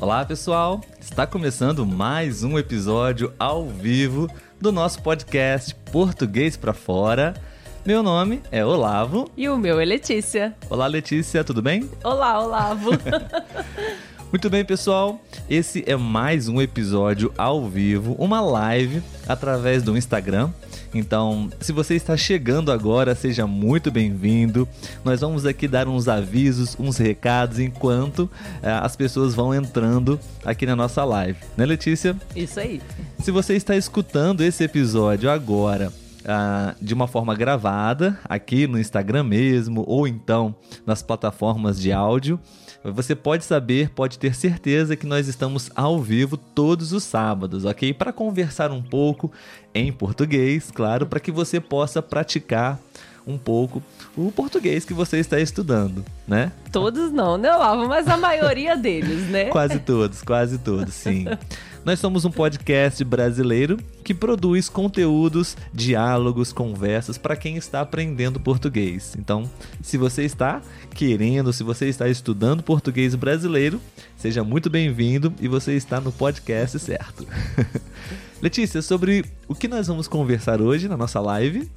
Olá, 0.00 0.24
pessoal! 0.24 0.80
Está 1.00 1.26
começando 1.26 1.86
mais 1.86 2.42
um 2.42 2.58
episódio 2.58 3.32
ao 3.38 3.66
vivo 3.68 4.28
do 4.60 4.70
nosso 4.72 5.00
podcast 5.02 5.74
Português 5.92 6.56
para 6.56 6.72
Fora. 6.72 7.34
Meu 7.86 8.02
nome 8.02 8.42
é 8.50 8.64
Olavo. 8.64 9.30
E 9.36 9.48
o 9.48 9.56
meu 9.56 9.80
é 9.80 9.84
Letícia. 9.84 10.54
Olá, 10.68 10.86
Letícia, 10.86 11.44
tudo 11.44 11.62
bem? 11.62 11.88
Olá, 12.02 12.40
Olavo. 12.42 12.90
Muito 14.30 14.50
bem, 14.50 14.64
pessoal. 14.64 15.20
Esse 15.48 15.84
é 15.86 15.96
mais 15.96 16.48
um 16.48 16.60
episódio 16.60 17.32
ao 17.38 17.66
vivo, 17.68 18.14
uma 18.18 18.40
live 18.40 19.02
através 19.28 19.82
do 19.82 19.96
Instagram. 19.96 20.50
Então, 20.94 21.50
se 21.60 21.72
você 21.72 21.94
está 21.94 22.16
chegando 22.16 22.70
agora, 22.70 23.16
seja 23.16 23.46
muito 23.46 23.90
bem-vindo. 23.90 24.68
Nós 25.04 25.20
vamos 25.20 25.44
aqui 25.44 25.66
dar 25.66 25.88
uns 25.88 26.06
avisos, 26.06 26.76
uns 26.78 26.96
recados 26.96 27.58
enquanto 27.58 28.30
é, 28.62 28.70
as 28.70 28.94
pessoas 28.94 29.34
vão 29.34 29.52
entrando 29.52 30.20
aqui 30.44 30.64
na 30.64 30.76
nossa 30.76 31.04
live, 31.04 31.38
né, 31.56 31.66
Letícia? 31.66 32.16
Isso 32.36 32.60
aí. 32.60 32.80
Se 33.18 33.32
você 33.32 33.54
está 33.54 33.76
escutando 33.76 34.42
esse 34.42 34.62
episódio 34.62 35.28
agora, 35.28 35.92
ah, 36.24 36.74
de 36.80 36.94
uma 36.94 37.08
forma 37.08 37.34
gravada, 37.34 38.18
aqui 38.24 38.66
no 38.66 38.78
Instagram 38.78 39.24
mesmo, 39.24 39.84
ou 39.86 40.06
então 40.06 40.54
nas 40.86 41.02
plataformas 41.02 41.80
de 41.80 41.92
áudio, 41.92 42.38
você 42.92 43.14
pode 43.14 43.44
saber, 43.44 43.90
pode 43.90 44.18
ter 44.18 44.34
certeza 44.34 44.94
que 44.94 45.06
nós 45.06 45.26
estamos 45.26 45.70
ao 45.74 46.00
vivo 46.00 46.36
todos 46.36 46.92
os 46.92 47.02
sábados, 47.02 47.64
ok? 47.64 47.94
Para 47.94 48.12
conversar 48.12 48.70
um 48.70 48.82
pouco 48.82 49.32
em 49.74 49.92
português, 49.92 50.70
claro, 50.70 51.06
para 51.06 51.20
que 51.20 51.32
você 51.32 51.60
possa 51.60 52.00
praticar 52.00 52.78
um 53.26 53.38
pouco 53.38 53.82
o 54.16 54.30
português 54.30 54.84
que 54.84 54.92
você 54.92 55.18
está 55.18 55.40
estudando, 55.40 56.04
né? 56.28 56.52
Todos 56.70 57.10
não, 57.10 57.38
né, 57.38 57.54
Olavo? 57.54 57.88
Mas 57.88 58.06
a 58.06 58.16
maioria 58.16 58.76
deles, 58.78 59.28
né? 59.30 59.46
quase 59.46 59.78
todos, 59.78 60.22
quase 60.22 60.58
todos, 60.58 60.94
sim. 60.94 61.24
Nós 61.84 62.00
somos 62.00 62.24
um 62.24 62.30
podcast 62.30 63.04
brasileiro 63.04 63.76
que 64.02 64.14
produz 64.14 64.70
conteúdos, 64.70 65.54
diálogos, 65.72 66.50
conversas 66.50 67.18
para 67.18 67.36
quem 67.36 67.56
está 67.58 67.82
aprendendo 67.82 68.40
português. 68.40 69.14
Então, 69.18 69.50
se 69.82 69.98
você 69.98 70.22
está 70.22 70.62
querendo, 70.94 71.52
se 71.52 71.62
você 71.62 71.86
está 71.86 72.08
estudando 72.08 72.62
português 72.62 73.14
brasileiro, 73.14 73.78
seja 74.16 74.42
muito 74.42 74.70
bem-vindo 74.70 75.30
e 75.38 75.46
você 75.46 75.74
está 75.74 76.00
no 76.00 76.10
podcast 76.10 76.78
certo. 76.78 77.26
Letícia, 78.42 78.82
sobre 78.82 79.24
o 79.48 79.54
que 79.54 79.68
nós 79.68 79.86
vamos 79.86 80.08
conversar 80.08 80.60
hoje 80.60 80.88
na 80.88 80.96
nossa 80.96 81.20
live? 81.20 81.70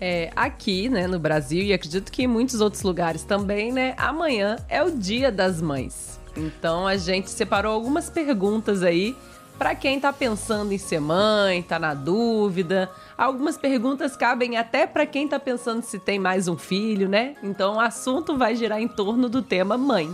É, 0.00 0.30
aqui, 0.36 0.88
né, 0.88 1.06
no 1.06 1.18
Brasil, 1.18 1.62
e 1.62 1.72
acredito 1.72 2.12
que 2.12 2.24
em 2.24 2.26
muitos 2.26 2.60
outros 2.60 2.82
lugares 2.82 3.24
também, 3.24 3.72
né, 3.72 3.94
amanhã 3.96 4.56
é 4.68 4.82
o 4.82 4.90
Dia 4.90 5.32
das 5.32 5.60
Mães. 5.60 6.20
Então 6.36 6.86
a 6.86 6.96
gente 6.96 7.30
separou 7.30 7.72
algumas 7.72 8.10
perguntas 8.10 8.82
aí 8.82 9.16
para 9.58 9.74
quem 9.74 9.98
tá 9.98 10.12
pensando 10.12 10.70
em 10.72 10.78
ser 10.78 11.00
mãe, 11.00 11.62
tá 11.62 11.78
na 11.78 11.94
dúvida, 11.94 12.90
algumas 13.16 13.56
perguntas 13.56 14.14
cabem 14.14 14.58
até 14.58 14.86
para 14.86 15.06
quem 15.06 15.26
tá 15.26 15.40
pensando 15.40 15.82
se 15.82 15.98
tem 15.98 16.18
mais 16.18 16.46
um 16.46 16.58
filho, 16.58 17.08
né? 17.08 17.34
Então 17.42 17.76
o 17.76 17.80
assunto 17.80 18.36
vai 18.36 18.54
girar 18.54 18.80
em 18.80 18.88
torno 18.88 19.30
do 19.30 19.40
tema 19.40 19.78
mãe. 19.78 20.12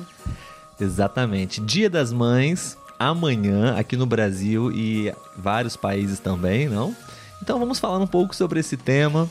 Exatamente. 0.81 1.61
Dia 1.61 1.91
das 1.91 2.13
Mães, 2.13 2.79
amanhã, 2.99 3.77
aqui 3.77 3.97
no 3.97 4.07
Brasil 4.07 4.71
e 4.73 5.13
vários 5.37 5.77
países 5.77 6.19
também, 6.19 6.69
não? 6.69 6.95
Então 7.43 7.59
vamos 7.59 7.79
falar 7.79 7.99
um 7.99 8.07
pouco 8.07 8.35
sobre 8.37 8.61
esse 8.61 8.77
tema. 8.77 9.29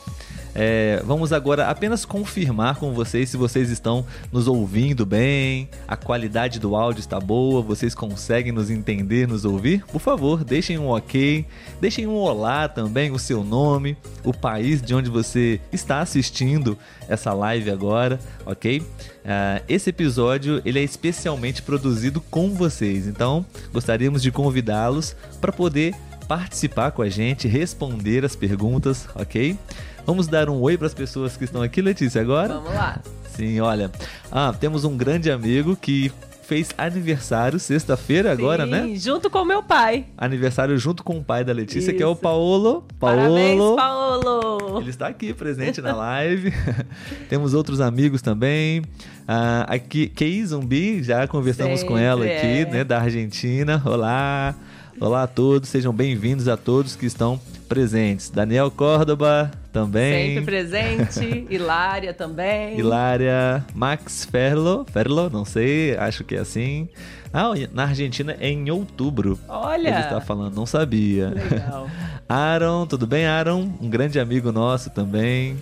É, 0.54 1.02
vamos 1.06 1.32
agora 1.32 1.68
apenas 1.68 2.04
confirmar 2.04 2.76
com 2.76 2.94
vocês 2.94 3.30
se 3.30 3.38
vocês 3.38 3.70
estão 3.70 4.06
nos 4.32 4.48
ouvindo 4.48 5.06
bem, 5.06 5.70
a 5.88 5.96
qualidade 5.96 6.60
do 6.60 6.76
áudio 6.76 7.00
está 7.00 7.20
boa, 7.20 7.62
vocês 7.62 7.96
conseguem 7.96 8.52
nos 8.52 8.70
entender, 8.70 9.28
nos 9.28 9.46
ouvir. 9.46 9.86
Por 9.86 10.00
favor, 10.00 10.44
deixem 10.44 10.78
um 10.78 10.90
ok, 10.90 11.46
deixem 11.80 12.06
um 12.08 12.16
olá 12.16 12.68
também, 12.68 13.12
o 13.12 13.20
seu 13.20 13.44
nome, 13.44 13.96
o 14.24 14.34
país 14.34 14.82
de 14.82 14.94
onde 14.94 15.10
você 15.10 15.60
está 15.72 16.02
assistindo 16.02 16.78
essa 17.08 17.34
live 17.34 17.72
agora, 17.72 18.20
ok? 18.46 18.80
Uh, 18.80 19.64
esse 19.70 19.90
episódio 19.90 20.62
ele 20.66 20.80
é 20.80 20.84
especialmente 20.84 21.62
produzido 21.62 22.20
com 22.20 22.50
vocês, 22.54 23.08
então 23.08 23.46
gostaríamos 23.72 24.22
de 24.22 24.32
convidá-los 24.32 25.16
para 25.40 25.52
poder 25.52 25.94
participar 26.28 26.92
com 26.92 27.02
a 27.02 27.10
gente, 27.10 27.48
responder 27.48 28.24
as 28.24 28.36
perguntas, 28.36 29.08
ok? 29.16 29.58
Vamos 30.06 30.28
dar 30.28 30.50
um 30.50 30.60
oi 30.62 30.78
para 30.78 30.88
as 30.88 30.94
pessoas 30.94 31.38
que 31.38 31.44
estão 31.44 31.62
aqui, 31.62 31.82
Letícia, 31.82 32.22
agora? 32.22 32.56
Vamos 32.56 32.74
lá. 32.74 33.00
Sim, 33.36 33.60
olha. 33.60 33.92
Ah, 34.32 34.54
temos 34.58 34.84
um 34.84 34.98
grande 34.98 35.32
amigo 35.32 35.76
que 35.76 36.12
fez 36.52 36.72
aniversário 36.78 37.58
sexta-feira 37.58 38.30
agora, 38.30 38.66
né? 38.66 38.94
junto 38.96 39.30
com 39.30 39.46
meu 39.46 39.64
pai. 39.64 40.08
Aniversário 40.18 40.78
junto 40.78 41.02
com 41.02 41.18
o 41.18 41.24
pai 41.24 41.46
da 41.46 41.54
Letícia, 41.54 41.92
Isso. 41.92 41.98
que 41.98 42.04
é 42.04 42.06
o 42.06 42.14
Paolo. 42.14 42.84
Paolo. 43.00 43.18
Parabéns, 43.22 43.76
Paolo. 43.78 44.82
Ele 44.82 44.90
está 44.90 45.08
aqui 45.08 45.34
presente 45.34 45.82
na 45.82 45.96
live. 45.96 46.52
Temos 47.30 47.54
outros 47.54 47.80
amigos 47.80 48.22
também. 48.22 48.82
Ah, 49.26 49.66
aqui, 49.70 50.08
Kei 50.08 50.46
Zumbi, 50.46 51.02
já 51.02 51.26
conversamos 51.26 51.80
Sempre, 51.80 51.94
com 51.94 51.98
ela 51.98 52.26
aqui, 52.26 52.32
é. 52.34 52.66
né, 52.66 52.84
da 52.84 53.00
Argentina. 53.00 53.82
Olá. 53.86 54.54
Olá 55.00 55.24
a 55.24 55.28
todos, 55.28 55.70
sejam 55.70 55.94
bem-vindos 55.94 56.48
a 56.48 56.58
todos 56.58 56.96
que 56.96 57.06
estão 57.06 57.40
presentes. 57.68 58.30
Daniel 58.30 58.70
Córdoba 58.70 59.50
também. 59.72 60.36
Sempre 60.36 60.46
presente. 60.46 61.48
Hilária 61.54 62.14
também. 62.14 62.78
Hilária. 62.78 63.66
Max 63.74 64.26
Ferlo. 64.26 64.86
Ferlo, 64.92 65.30
não 65.30 65.46
sei, 65.46 65.96
acho 65.98 66.24
que 66.24 66.36
é 66.36 66.40
assim. 66.40 66.90
Ah, 67.34 67.52
na 67.72 67.84
Argentina 67.84 68.36
é 68.40 68.50
em 68.50 68.70
outubro. 68.70 69.40
Olha! 69.48 69.90
Ele 69.90 70.00
está 70.00 70.20
falando, 70.20 70.56
não 70.56 70.66
sabia. 70.66 71.30
Legal. 71.30 71.90
Aaron, 72.28 72.86
tudo 72.86 73.08
bem, 73.08 73.26
Aaron? 73.26 73.74
Um 73.82 73.90
grande 73.90 74.20
amigo 74.20 74.52
nosso 74.52 74.90
também. 74.90 75.58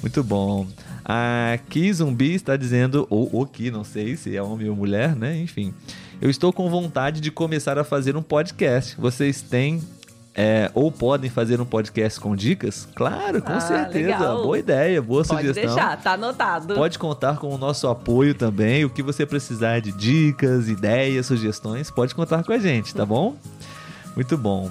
Muito 0.00 0.24
bom. 0.24 0.66
Aqui 1.04 1.92
Zumbi 1.92 2.34
está 2.34 2.56
dizendo, 2.56 3.06
ou 3.10 3.28
o 3.32 3.46
que, 3.46 3.70
não 3.70 3.84
sei 3.84 4.16
se 4.16 4.36
é 4.36 4.42
homem 4.42 4.68
ou 4.68 4.76
mulher, 4.76 5.14
né? 5.14 5.36
Enfim. 5.38 5.74
Eu 6.22 6.30
estou 6.30 6.52
com 6.52 6.70
vontade 6.70 7.20
de 7.20 7.32
começar 7.32 7.76
a 7.80 7.82
fazer 7.82 8.16
um 8.16 8.22
podcast. 8.22 8.94
Vocês 8.96 9.42
têm 9.42 9.82
é, 10.32 10.70
ou 10.72 10.92
podem 10.92 11.28
fazer 11.28 11.60
um 11.60 11.64
podcast 11.64 12.20
com 12.20 12.36
dicas? 12.36 12.86
Claro, 12.94 13.42
com 13.42 13.52
ah, 13.52 13.58
certeza. 13.60 14.06
Legal. 14.06 14.42
Boa 14.44 14.56
ideia, 14.56 15.02
boa 15.02 15.24
Pode 15.24 15.40
sugestão. 15.40 15.64
Pode 15.64 15.74
deixar, 15.74 16.00
tá 16.00 16.12
anotado. 16.12 16.74
Pode 16.76 16.96
contar 16.96 17.38
com 17.38 17.52
o 17.52 17.58
nosso 17.58 17.88
apoio 17.88 18.36
também. 18.36 18.84
O 18.84 18.88
que 18.88 19.02
você 19.02 19.26
precisar 19.26 19.80
de 19.80 19.90
dicas, 19.90 20.68
ideias, 20.68 21.26
sugestões, 21.26 21.90
pode 21.90 22.14
contar 22.14 22.44
com 22.44 22.52
a 22.52 22.58
gente, 22.58 22.94
tá 22.94 23.04
bom? 23.04 23.34
Muito 24.14 24.38
bom. 24.38 24.70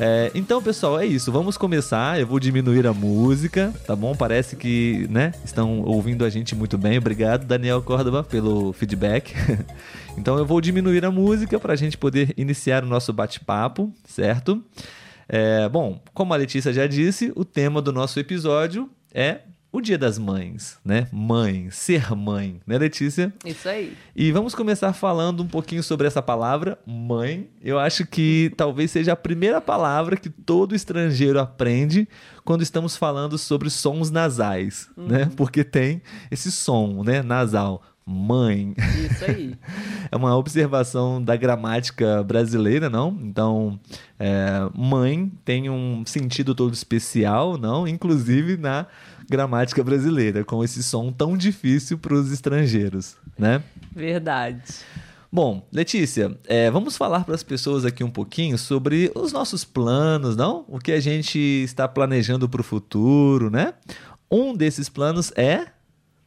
É, 0.00 0.30
então, 0.32 0.62
pessoal, 0.62 1.00
é 1.00 1.06
isso. 1.06 1.32
Vamos 1.32 1.56
começar. 1.56 2.20
Eu 2.20 2.26
vou 2.26 2.38
diminuir 2.38 2.86
a 2.86 2.92
música, 2.92 3.74
tá 3.84 3.96
bom? 3.96 4.14
Parece 4.14 4.54
que, 4.54 5.06
né, 5.10 5.32
estão 5.44 5.82
ouvindo 5.82 6.24
a 6.24 6.30
gente 6.30 6.54
muito 6.54 6.78
bem. 6.78 6.98
Obrigado, 6.98 7.44
Daniel 7.44 7.82
Córdoba, 7.82 8.22
pelo 8.22 8.72
feedback. 8.72 9.34
então, 10.16 10.38
eu 10.38 10.46
vou 10.46 10.60
diminuir 10.60 11.04
a 11.04 11.10
música 11.10 11.58
para 11.58 11.72
a 11.72 11.76
gente 11.76 11.98
poder 11.98 12.32
iniciar 12.36 12.84
o 12.84 12.86
nosso 12.86 13.12
bate-papo, 13.12 13.92
certo? 14.04 14.62
É, 15.28 15.68
bom, 15.68 16.00
como 16.14 16.32
a 16.32 16.36
Letícia 16.36 16.72
já 16.72 16.86
disse, 16.86 17.32
o 17.34 17.44
tema 17.44 17.82
do 17.82 17.92
nosso 17.92 18.20
episódio 18.20 18.88
é 19.12 19.40
o 19.70 19.80
Dia 19.80 19.98
das 19.98 20.18
Mães, 20.18 20.78
né? 20.82 21.06
Mãe, 21.12 21.68
ser 21.70 22.14
mãe, 22.16 22.60
né, 22.66 22.78
Letícia? 22.78 23.32
Isso 23.44 23.68
aí. 23.68 23.94
E 24.16 24.32
vamos 24.32 24.54
começar 24.54 24.92
falando 24.94 25.42
um 25.42 25.46
pouquinho 25.46 25.82
sobre 25.82 26.06
essa 26.06 26.22
palavra, 26.22 26.78
mãe. 26.86 27.48
Eu 27.62 27.78
acho 27.78 28.06
que 28.06 28.50
talvez 28.56 28.90
seja 28.90 29.12
a 29.12 29.16
primeira 29.16 29.60
palavra 29.60 30.16
que 30.16 30.30
todo 30.30 30.74
estrangeiro 30.74 31.38
aprende 31.38 32.08
quando 32.44 32.62
estamos 32.62 32.96
falando 32.96 33.36
sobre 33.36 33.68
sons 33.68 34.10
nasais, 34.10 34.88
né? 34.96 35.02
uhum. 35.02 35.08
né? 35.08 35.30
Porque 35.36 35.62
tem 35.62 36.00
esse 36.30 36.50
som, 36.50 37.02
né, 37.04 37.22
nasal 37.22 37.82
mãe. 38.08 38.74
Isso 38.78 39.24
aí. 39.26 39.54
é 40.10 40.16
uma 40.16 40.34
observação 40.34 41.22
da 41.22 41.36
gramática 41.36 42.22
brasileira, 42.22 42.88
não? 42.88 43.16
Então, 43.20 43.78
é, 44.18 44.66
mãe 44.74 45.30
tem 45.44 45.68
um 45.68 46.02
sentido 46.06 46.54
todo 46.54 46.72
especial, 46.72 47.58
não? 47.58 47.86
Inclusive 47.86 48.56
na 48.56 48.86
gramática 49.28 49.84
brasileira, 49.84 50.44
com 50.44 50.64
esse 50.64 50.82
som 50.82 51.12
tão 51.12 51.36
difícil 51.36 51.98
para 51.98 52.14
os 52.14 52.32
estrangeiros, 52.32 53.16
né? 53.38 53.62
Verdade. 53.94 54.62
Bom, 55.30 55.66
Letícia, 55.70 56.38
é, 56.46 56.70
vamos 56.70 56.96
falar 56.96 57.24
para 57.24 57.34
as 57.34 57.42
pessoas 57.42 57.84
aqui 57.84 58.02
um 58.02 58.10
pouquinho 58.10 58.56
sobre 58.56 59.12
os 59.14 59.30
nossos 59.30 59.62
planos, 59.62 60.34
não? 60.34 60.64
O 60.66 60.78
que 60.78 60.90
a 60.90 61.00
gente 61.00 61.38
está 61.38 61.86
planejando 61.86 62.48
para 62.48 62.62
o 62.62 62.64
futuro, 62.64 63.50
né? 63.50 63.74
Um 64.30 64.54
desses 64.54 64.88
planos 64.88 65.30
é 65.36 65.66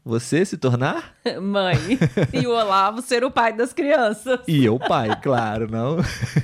você 0.05 0.45
se 0.45 0.57
tornar? 0.57 1.15
Mãe. 1.41 1.77
E 2.31 2.45
o 2.45 2.51
Olavo 2.51 3.01
ser 3.01 3.23
o 3.23 3.31
pai 3.31 3.53
das 3.53 3.73
crianças. 3.73 4.39
E 4.47 4.63
eu 4.63 4.77
pai, 4.77 5.19
claro, 5.21 5.67
não? 5.69 5.97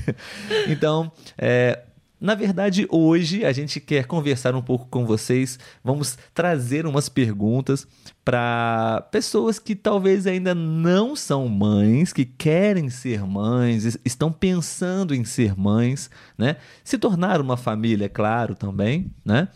então, 0.68 1.12
é, 1.38 1.84
Na 2.20 2.34
verdade, 2.34 2.88
hoje 2.90 3.46
a 3.46 3.52
gente 3.52 3.80
quer 3.80 4.06
conversar 4.06 4.56
um 4.56 4.62
pouco 4.62 4.88
com 4.88 5.06
vocês. 5.06 5.60
Vamos 5.84 6.18
trazer 6.34 6.88
umas 6.88 7.08
perguntas 7.08 7.88
para 8.26 9.08
pessoas 9.12 9.60
que 9.60 9.76
talvez 9.76 10.26
ainda 10.26 10.56
não 10.56 11.16
são 11.16 11.48
mães, 11.48 12.12
que 12.12 12.26
querem 12.26 12.90
ser 12.90 13.24
mães, 13.24 13.98
estão 14.04 14.32
pensando 14.32 15.14
em 15.14 15.24
ser 15.24 15.56
mães, 15.56 16.10
né? 16.38 16.58
Se 16.84 16.98
tornar 16.98 17.40
uma 17.40 17.56
família, 17.56 18.06
é 18.06 18.10
claro, 18.10 18.56
também, 18.56 19.12
né? 19.24 19.48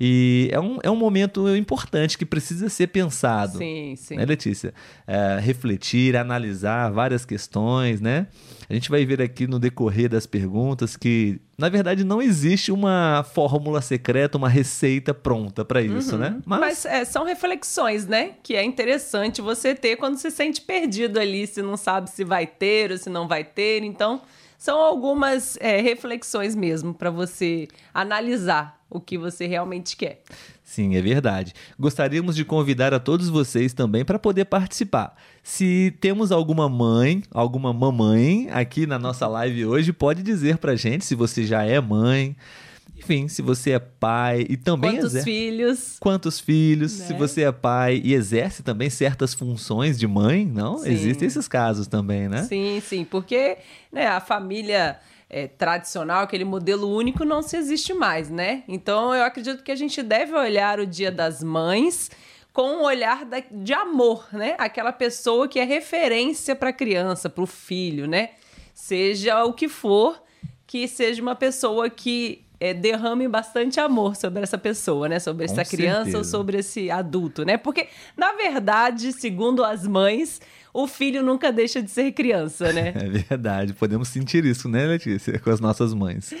E 0.00 0.48
é 0.50 0.58
um, 0.58 0.78
é 0.82 0.90
um 0.90 0.96
momento 0.96 1.46
importante 1.54 2.16
que 2.16 2.24
precisa 2.24 2.70
ser 2.70 2.86
pensado. 2.86 3.58
Sim, 3.58 3.94
sim. 3.96 4.16
Né, 4.16 4.24
Letícia? 4.24 4.72
É, 5.06 5.38
refletir, 5.38 6.16
analisar 6.16 6.90
várias 6.90 7.26
questões, 7.26 8.00
né? 8.00 8.26
A 8.70 8.72
gente 8.72 8.88
vai 8.88 9.04
ver 9.04 9.20
aqui 9.20 9.46
no 9.46 9.58
decorrer 9.58 10.08
das 10.08 10.24
perguntas 10.24 10.96
que, 10.96 11.38
na 11.58 11.68
verdade, 11.68 12.02
não 12.02 12.22
existe 12.22 12.72
uma 12.72 13.22
fórmula 13.34 13.82
secreta, 13.82 14.38
uma 14.38 14.48
receita 14.48 15.12
pronta 15.12 15.66
para 15.66 15.82
isso, 15.82 16.14
uhum. 16.14 16.20
né? 16.20 16.40
Mas, 16.46 16.60
Mas 16.60 16.86
é, 16.86 17.04
são 17.04 17.24
reflexões, 17.24 18.06
né? 18.06 18.30
Que 18.42 18.56
é 18.56 18.64
interessante 18.64 19.42
você 19.42 19.74
ter 19.74 19.96
quando 19.96 20.16
se 20.16 20.30
sente 20.30 20.62
perdido 20.62 21.20
ali, 21.20 21.46
se 21.46 21.60
não 21.60 21.76
sabe 21.76 22.08
se 22.08 22.24
vai 22.24 22.46
ter 22.46 22.90
ou 22.90 22.96
se 22.96 23.10
não 23.10 23.28
vai 23.28 23.44
ter. 23.44 23.82
Então, 23.82 24.22
são 24.60 24.78
algumas 24.78 25.56
é, 25.58 25.80
reflexões 25.80 26.54
mesmo 26.54 26.92
para 26.92 27.10
você 27.10 27.66
analisar 27.94 28.78
o 28.90 29.00
que 29.00 29.16
você 29.16 29.46
realmente 29.46 29.96
quer. 29.96 30.22
Sim, 30.62 30.96
é 30.96 31.00
verdade. 31.00 31.54
Gostaríamos 31.78 32.36
de 32.36 32.44
convidar 32.44 32.92
a 32.92 33.00
todos 33.00 33.30
vocês 33.30 33.72
também 33.72 34.04
para 34.04 34.18
poder 34.18 34.44
participar. 34.44 35.16
Se 35.42 35.96
temos 35.98 36.30
alguma 36.30 36.68
mãe, 36.68 37.22
alguma 37.30 37.72
mamãe 37.72 38.50
aqui 38.50 38.86
na 38.86 38.98
nossa 38.98 39.26
live 39.26 39.64
hoje, 39.64 39.94
pode 39.94 40.22
dizer 40.22 40.58
para 40.58 40.76
gente 40.76 41.06
se 41.06 41.14
você 41.14 41.46
já 41.46 41.64
é 41.64 41.80
mãe. 41.80 42.36
Enfim, 43.10 43.26
se 43.26 43.42
você 43.42 43.72
é 43.72 43.78
pai 43.80 44.46
e 44.48 44.56
também 44.56 44.92
Quantos 44.92 45.06
exerce... 45.06 45.24
filhos? 45.24 45.96
Quantos 45.98 46.38
filhos? 46.38 46.96
Né? 46.96 47.06
Se 47.06 47.12
você 47.14 47.42
é 47.42 47.50
pai 47.50 48.00
e 48.04 48.14
exerce 48.14 48.62
também 48.62 48.88
certas 48.88 49.34
funções 49.34 49.98
de 49.98 50.06
mãe, 50.06 50.46
não? 50.46 50.78
Sim. 50.78 50.92
Existem 50.92 51.26
esses 51.26 51.48
casos 51.48 51.88
também, 51.88 52.28
né? 52.28 52.44
Sim, 52.44 52.80
sim, 52.80 53.04
porque 53.04 53.58
né, 53.90 54.06
a 54.06 54.20
família 54.20 55.00
é, 55.28 55.48
tradicional, 55.48 56.22
aquele 56.22 56.44
modelo 56.44 56.88
único, 56.88 57.24
não 57.24 57.42
se 57.42 57.56
existe 57.56 57.92
mais, 57.92 58.30
né? 58.30 58.62
Então 58.68 59.12
eu 59.12 59.24
acredito 59.24 59.64
que 59.64 59.72
a 59.72 59.76
gente 59.76 60.04
deve 60.04 60.32
olhar 60.32 60.78
o 60.78 60.86
Dia 60.86 61.10
das 61.10 61.42
Mães 61.42 62.12
com 62.52 62.76
um 62.76 62.82
olhar 62.84 63.24
da, 63.24 63.42
de 63.50 63.72
amor, 63.72 64.28
né? 64.32 64.54
Aquela 64.56 64.92
pessoa 64.92 65.48
que 65.48 65.58
é 65.58 65.64
referência 65.64 66.54
para 66.54 66.70
a 66.70 66.72
criança, 66.72 67.28
para 67.28 67.42
o 67.42 67.46
filho, 67.46 68.06
né? 68.06 68.30
Seja 68.72 69.42
o 69.42 69.52
que 69.52 69.68
for, 69.68 70.22
que 70.64 70.86
seja 70.86 71.20
uma 71.20 71.34
pessoa 71.34 71.90
que 71.90 72.44
é, 72.60 72.74
derrame 72.74 73.26
bastante 73.26 73.80
amor 73.80 74.14
sobre 74.14 74.42
essa 74.42 74.58
pessoa, 74.58 75.08
né? 75.08 75.18
Sobre 75.18 75.46
Com 75.46 75.52
essa 75.52 75.64
criança 75.64 75.96
certeza. 76.04 76.18
ou 76.18 76.24
sobre 76.24 76.58
esse 76.58 76.90
adulto, 76.90 77.42
né? 77.42 77.56
Porque, 77.56 77.88
na 78.14 78.34
verdade, 78.34 79.12
segundo 79.14 79.64
as 79.64 79.86
mães, 79.86 80.40
o 80.72 80.86
filho 80.86 81.22
nunca 81.22 81.50
deixa 81.50 81.82
de 81.82 81.90
ser 81.90 82.12
criança, 82.12 82.70
né? 82.72 82.92
É 83.00 83.08
verdade. 83.08 83.72
Podemos 83.72 84.08
sentir 84.08 84.44
isso, 84.44 84.68
né, 84.68 84.86
Letícia? 84.86 85.38
Com 85.38 85.50
as 85.50 85.58
nossas 85.58 85.94
mães. 85.94 86.34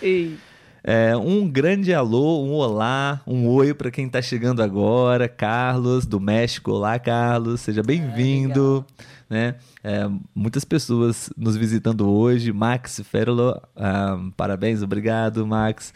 Sim. 0.00 0.38
É, 0.82 1.16
um 1.16 1.48
grande 1.50 1.92
alô, 1.92 2.44
um 2.44 2.52
olá, 2.52 3.20
um 3.26 3.48
oi 3.48 3.74
para 3.74 3.90
quem 3.90 4.06
está 4.06 4.22
chegando 4.22 4.62
agora. 4.62 5.28
Carlos, 5.28 6.06
do 6.06 6.20
México. 6.20 6.70
Olá, 6.70 6.98
Carlos. 6.98 7.60
Seja 7.60 7.82
bem-vindo. 7.82 8.86
Né? 9.28 9.56
É, 9.82 10.08
muitas 10.34 10.64
pessoas 10.64 11.30
nos 11.36 11.56
visitando 11.56 12.08
hoje. 12.08 12.52
Max 12.52 13.00
Ferlo, 13.04 13.60
ah, 13.76 14.18
parabéns, 14.36 14.82
obrigado, 14.82 15.46
Max. 15.46 15.92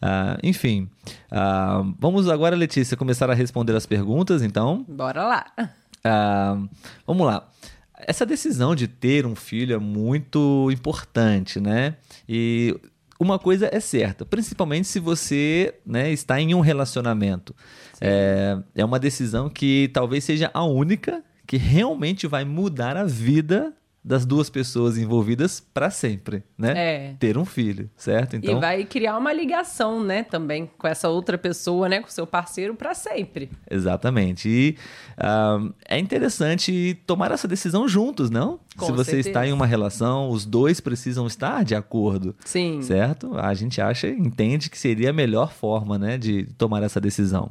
Ah, 0.00 0.38
enfim, 0.42 0.88
ah, 1.30 1.82
vamos 1.98 2.28
agora, 2.28 2.54
Letícia, 2.54 2.96
começar 2.96 3.30
a 3.30 3.34
responder 3.34 3.74
as 3.74 3.86
perguntas, 3.86 4.42
então. 4.42 4.84
Bora 4.88 5.24
lá. 5.24 5.46
Vamos 7.06 7.26
lá. 7.26 7.48
Essa 7.98 8.24
decisão 8.24 8.76
de 8.76 8.86
ter 8.86 9.26
um 9.26 9.34
filho 9.34 9.74
é 9.74 9.78
muito 9.78 10.70
importante, 10.70 11.58
né? 11.58 11.96
E 12.28 12.78
uma 13.18 13.38
coisa 13.38 13.68
é 13.72 13.80
certa, 13.80 14.24
principalmente 14.24 14.86
se 14.86 15.00
você 15.00 15.74
né, 15.84 16.12
está 16.12 16.40
em 16.40 16.54
um 16.54 16.60
relacionamento. 16.60 17.54
É, 18.00 18.56
é 18.76 18.84
uma 18.84 19.00
decisão 19.00 19.50
que 19.50 19.90
talvez 19.92 20.22
seja 20.22 20.50
a 20.54 20.62
única 20.64 21.24
que 21.48 21.56
realmente 21.56 22.26
vai 22.26 22.44
mudar 22.44 22.94
a 22.94 23.04
vida 23.04 23.72
das 24.04 24.24
duas 24.24 24.48
pessoas 24.48 24.96
envolvidas 24.96 25.60
para 25.60 25.90
sempre, 25.90 26.42
né? 26.56 26.72
É. 26.76 27.14
Ter 27.18 27.36
um 27.36 27.44
filho, 27.44 27.90
certo? 27.96 28.36
Então, 28.36 28.56
E 28.56 28.60
vai 28.60 28.84
criar 28.84 29.18
uma 29.18 29.32
ligação, 29.32 30.02
né, 30.02 30.22
também 30.22 30.70
com 30.78 30.86
essa 30.86 31.08
outra 31.08 31.36
pessoa, 31.36 31.88
né, 31.88 32.00
com 32.00 32.08
seu 32.08 32.26
parceiro 32.26 32.74
para 32.74 32.94
sempre. 32.94 33.50
Exatamente. 33.70 34.48
E 34.48 34.76
é 35.88 35.98
interessante 35.98 36.98
tomar 37.06 37.32
essa 37.32 37.48
decisão 37.48 37.88
juntos, 37.88 38.30
não? 38.30 38.60
Com 38.76 38.86
Se 38.86 38.92
você 38.92 39.10
certeza. 39.10 39.30
está 39.30 39.46
em 39.46 39.52
uma 39.52 39.66
relação, 39.66 40.30
os 40.30 40.46
dois 40.46 40.80
precisam 40.80 41.26
estar 41.26 41.64
de 41.64 41.74
acordo. 41.74 42.36
Sim. 42.44 42.80
Certo? 42.82 43.36
A 43.38 43.52
gente 43.54 43.80
acha, 43.80 44.06
entende 44.08 44.70
que 44.70 44.78
seria 44.78 45.10
a 45.10 45.14
melhor 45.14 45.52
forma, 45.52 45.98
né, 45.98 46.18
de 46.18 46.44
tomar 46.56 46.82
essa 46.82 47.00
decisão. 47.00 47.50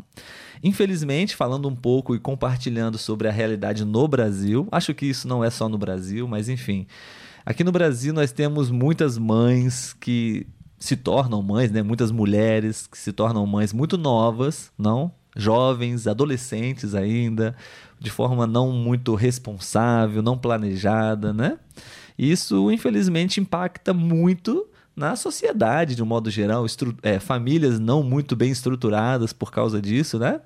Infelizmente, 0.63 1.36
falando 1.36 1.68
um 1.68 1.75
pouco 1.75 2.15
e 2.15 2.19
compartilhando 2.19 2.98
sobre 2.98 3.27
a 3.27 3.31
realidade 3.31 3.86
no 3.86 4.07
Brasil, 4.07 4.68
acho 4.71 4.94
que 4.94 5.06
isso 5.06 5.27
não 5.27 5.44
é 5.44 5.50
só 5.50 5.69
no 5.69 5.77
Brasil, 5.77 6.27
mas 6.27 6.50
enfim. 6.50 6.88
Aqui 7.45 7.63
no 7.63 7.71
Brasil 7.71 8.13
nós 8.13 8.31
temos 8.31 8.69
muitas 8.69 9.18
mães 9.18 9.94
que 9.94 10.45
se 10.77 10.95
tornam 10.95 11.42
mães, 11.42 11.71
né? 11.71 11.81
Muitas 11.81 12.12
mulheres 12.12 12.88
que 12.88 12.98
se 12.98 13.12
tornam 13.12 13.45
mães 13.45 13.74
muito 13.74 13.98
novas, 13.98 14.71
não? 14.77 15.12
Jovens, 15.36 16.07
adolescentes 16.07 16.94
ainda, 16.94 17.56
de 18.00 18.09
forma 18.09 18.45
não 18.45 18.71
muito 18.71 19.15
responsável, 19.15 20.21
não 20.21 20.38
planejada, 20.38 21.33
né? 21.33 21.57
Isso, 22.18 22.71
infelizmente, 22.71 23.39
impacta 23.39 23.94
muito 23.94 24.67
na 24.97 25.15
sociedade, 25.15 25.94
de 25.94 26.01
um 26.01 26.07
modo 26.07 26.31
geral, 26.31 26.65
é, 27.03 27.19
famílias 27.19 27.79
não 27.79 28.01
muito 28.01 28.35
bem 28.35 28.49
estruturadas 28.49 29.31
por 29.31 29.51
causa 29.51 29.79
disso, 29.79 30.17
né? 30.17 30.41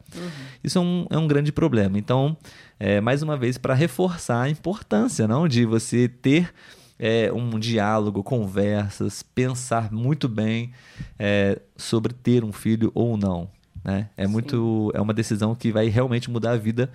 Isso 0.62 0.78
é 0.78 0.82
um, 0.82 1.08
é 1.10 1.18
um 1.18 1.26
grande 1.26 1.54
problema. 1.54 1.98
Então, 1.98 2.36
é, 2.78 3.00
mais 3.00 3.24
uma 3.24 3.38
vez, 3.38 3.58
para 3.58 3.74
reforçar 3.74 4.42
a 4.42 4.50
importância 4.50 5.26
não, 5.26 5.48
de 5.48 5.66
você 5.66 6.10
ter 6.10 6.54
é, 7.00 7.32
um 7.32 7.58
diálogo, 7.58 8.22
conversas, 8.22 9.24
pensar 9.24 9.90
muito 9.90 10.28
bem 10.28 10.74
é, 11.18 11.58
sobre 11.78 12.14
ter 12.14 12.44
um 12.44 12.52
filho 12.52 12.92
ou 12.94 13.16
não. 13.16 13.50
Né? 13.82 14.10
É, 14.18 14.28
muito, 14.28 14.92
é 14.94 15.00
uma 15.00 15.14
decisão 15.14 15.56
que 15.56 15.72
vai 15.72 15.88
realmente 15.88 16.30
mudar 16.30 16.52
a 16.52 16.58
vida 16.58 16.92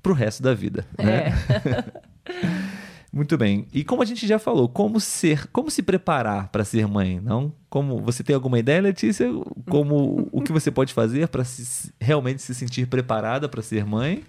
pro 0.00 0.14
resto 0.14 0.44
da 0.44 0.54
vida. 0.54 0.86
Né? 0.96 1.34
Muito 3.14 3.38
bem. 3.38 3.68
E 3.72 3.84
como 3.84 4.02
a 4.02 4.04
gente 4.04 4.26
já 4.26 4.40
falou, 4.40 4.68
como 4.68 4.98
ser, 4.98 5.46
como 5.52 5.70
se 5.70 5.84
preparar 5.84 6.48
para 6.48 6.64
ser 6.64 6.88
mãe, 6.88 7.20
não? 7.20 7.54
Como 7.74 7.98
você 7.98 8.22
tem 8.22 8.36
alguma 8.36 8.56
ideia, 8.56 8.80
Letícia? 8.80 9.26
Como 9.68 10.28
o 10.30 10.40
que 10.40 10.52
você 10.52 10.70
pode 10.70 10.94
fazer 10.94 11.26
para 11.26 11.42
realmente 12.00 12.40
se 12.40 12.54
sentir 12.54 12.86
preparada 12.86 13.48
para 13.48 13.60
ser 13.62 13.84
mãe? 13.84 14.22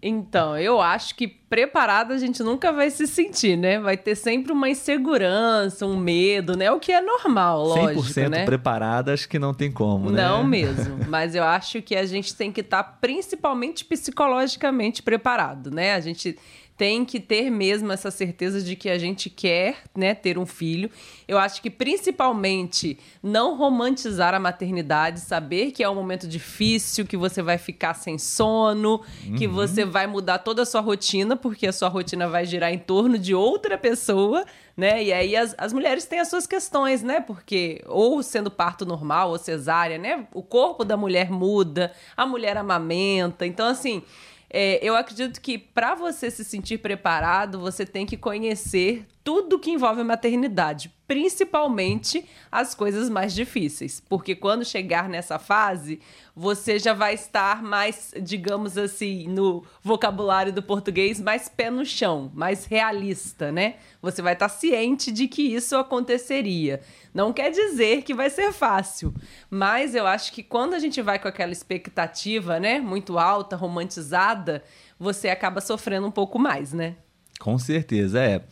Então, 0.00 0.56
eu 0.56 0.80
acho 0.80 1.14
que 1.14 1.28
preparada 1.28 2.14
a 2.14 2.16
gente 2.16 2.42
nunca 2.42 2.72
vai 2.72 2.88
se 2.88 3.06
sentir, 3.06 3.58
né? 3.58 3.78
Vai 3.78 3.98
ter 3.98 4.14
sempre 4.14 4.52
uma 4.52 4.70
insegurança, 4.70 5.84
um 5.84 5.98
medo, 5.98 6.56
né? 6.56 6.70
O 6.70 6.80
que 6.80 6.90
é 6.90 7.02
normal, 7.02 7.62
lógico, 7.62 8.00
100% 8.00 8.28
né? 8.30 8.44
preparada, 8.46 9.12
acho 9.12 9.28
que 9.28 9.38
não 9.38 9.52
tem 9.52 9.70
como, 9.70 10.10
né? 10.10 10.22
Não 10.22 10.42
mesmo, 10.48 11.04
mas 11.08 11.34
eu 11.34 11.44
acho 11.44 11.82
que 11.82 11.94
a 11.94 12.06
gente 12.06 12.34
tem 12.34 12.50
que 12.50 12.62
estar 12.62 12.82
principalmente 13.02 13.84
psicologicamente 13.84 15.02
preparado, 15.02 15.70
né? 15.70 15.92
A 15.92 16.00
gente 16.00 16.38
tem 16.78 17.04
que 17.04 17.18
ter 17.18 17.50
mesmo 17.50 17.90
essa 17.90 18.08
certeza 18.08 18.62
de 18.62 18.76
que 18.76 18.88
a 18.88 18.96
gente 18.96 19.28
quer, 19.28 19.78
né, 19.96 20.14
ter 20.14 20.38
um 20.38 20.46
filho. 20.46 20.88
Eu 21.26 21.36
acho 21.36 21.60
que 21.60 21.68
principalmente 21.68 22.77
não 23.22 23.56
romantizar 23.56 24.34
a 24.34 24.40
maternidade, 24.40 25.20
saber 25.20 25.70
que 25.72 25.82
é 25.82 25.88
um 25.88 25.94
momento 25.94 26.26
difícil, 26.26 27.06
que 27.06 27.16
você 27.16 27.42
vai 27.42 27.58
ficar 27.58 27.94
sem 27.94 28.18
sono, 28.18 29.02
que 29.36 29.46
você 29.46 29.84
vai 29.84 30.06
mudar 30.06 30.38
toda 30.38 30.62
a 30.62 30.66
sua 30.66 30.80
rotina, 30.80 31.36
porque 31.36 31.66
a 31.66 31.72
sua 31.72 31.88
rotina 31.88 32.28
vai 32.28 32.44
girar 32.44 32.72
em 32.72 32.78
torno 32.78 33.18
de 33.18 33.34
outra 33.34 33.76
pessoa, 33.76 34.44
né? 34.76 35.02
E 35.02 35.12
aí 35.12 35.36
as, 35.36 35.54
as 35.58 35.72
mulheres 35.72 36.04
têm 36.04 36.20
as 36.20 36.28
suas 36.28 36.46
questões, 36.46 37.02
né? 37.02 37.20
Porque 37.20 37.82
ou 37.86 38.22
sendo 38.22 38.50
parto 38.50 38.86
normal 38.86 39.30
ou 39.30 39.38
cesárea, 39.38 39.98
né? 39.98 40.26
O 40.32 40.42
corpo 40.42 40.84
da 40.84 40.96
mulher 40.96 41.30
muda, 41.30 41.92
a 42.16 42.24
mulher 42.24 42.56
amamenta. 42.56 43.46
Então, 43.46 43.66
assim, 43.66 44.02
é, 44.50 44.78
eu 44.82 44.96
acredito 44.96 45.40
que 45.40 45.58
para 45.58 45.94
você 45.94 46.30
se 46.30 46.44
sentir 46.44 46.78
preparado, 46.78 47.60
você 47.60 47.84
tem 47.84 48.06
que 48.06 48.16
conhecer 48.16 49.06
tudo 49.28 49.58
que 49.58 49.70
envolve 49.70 50.02
maternidade, 50.02 50.90
principalmente 51.06 52.24
as 52.50 52.74
coisas 52.74 53.10
mais 53.10 53.34
difíceis, 53.34 54.02
porque 54.08 54.34
quando 54.34 54.64
chegar 54.64 55.06
nessa 55.06 55.38
fase, 55.38 56.00
você 56.34 56.78
já 56.78 56.94
vai 56.94 57.12
estar 57.12 57.62
mais, 57.62 58.14
digamos 58.22 58.78
assim, 58.78 59.28
no 59.28 59.66
vocabulário 59.82 60.50
do 60.50 60.62
português, 60.62 61.20
mais 61.20 61.46
pé 61.46 61.68
no 61.68 61.84
chão, 61.84 62.32
mais 62.32 62.64
realista, 62.64 63.52
né? 63.52 63.74
Você 64.00 64.22
vai 64.22 64.32
estar 64.32 64.48
ciente 64.48 65.12
de 65.12 65.28
que 65.28 65.42
isso 65.42 65.76
aconteceria. 65.76 66.80
Não 67.12 67.30
quer 67.30 67.50
dizer 67.50 68.04
que 68.04 68.14
vai 68.14 68.30
ser 68.30 68.50
fácil, 68.50 69.12
mas 69.50 69.94
eu 69.94 70.06
acho 70.06 70.32
que 70.32 70.42
quando 70.42 70.72
a 70.72 70.78
gente 70.78 71.02
vai 71.02 71.18
com 71.18 71.28
aquela 71.28 71.52
expectativa, 71.52 72.58
né, 72.58 72.80
muito 72.80 73.18
alta, 73.18 73.56
romantizada, 73.56 74.64
você 74.98 75.28
acaba 75.28 75.60
sofrendo 75.60 76.06
um 76.06 76.10
pouco 76.10 76.38
mais, 76.38 76.72
né? 76.72 76.96
Com 77.38 77.58
certeza, 77.58 78.22
é. 78.22 78.42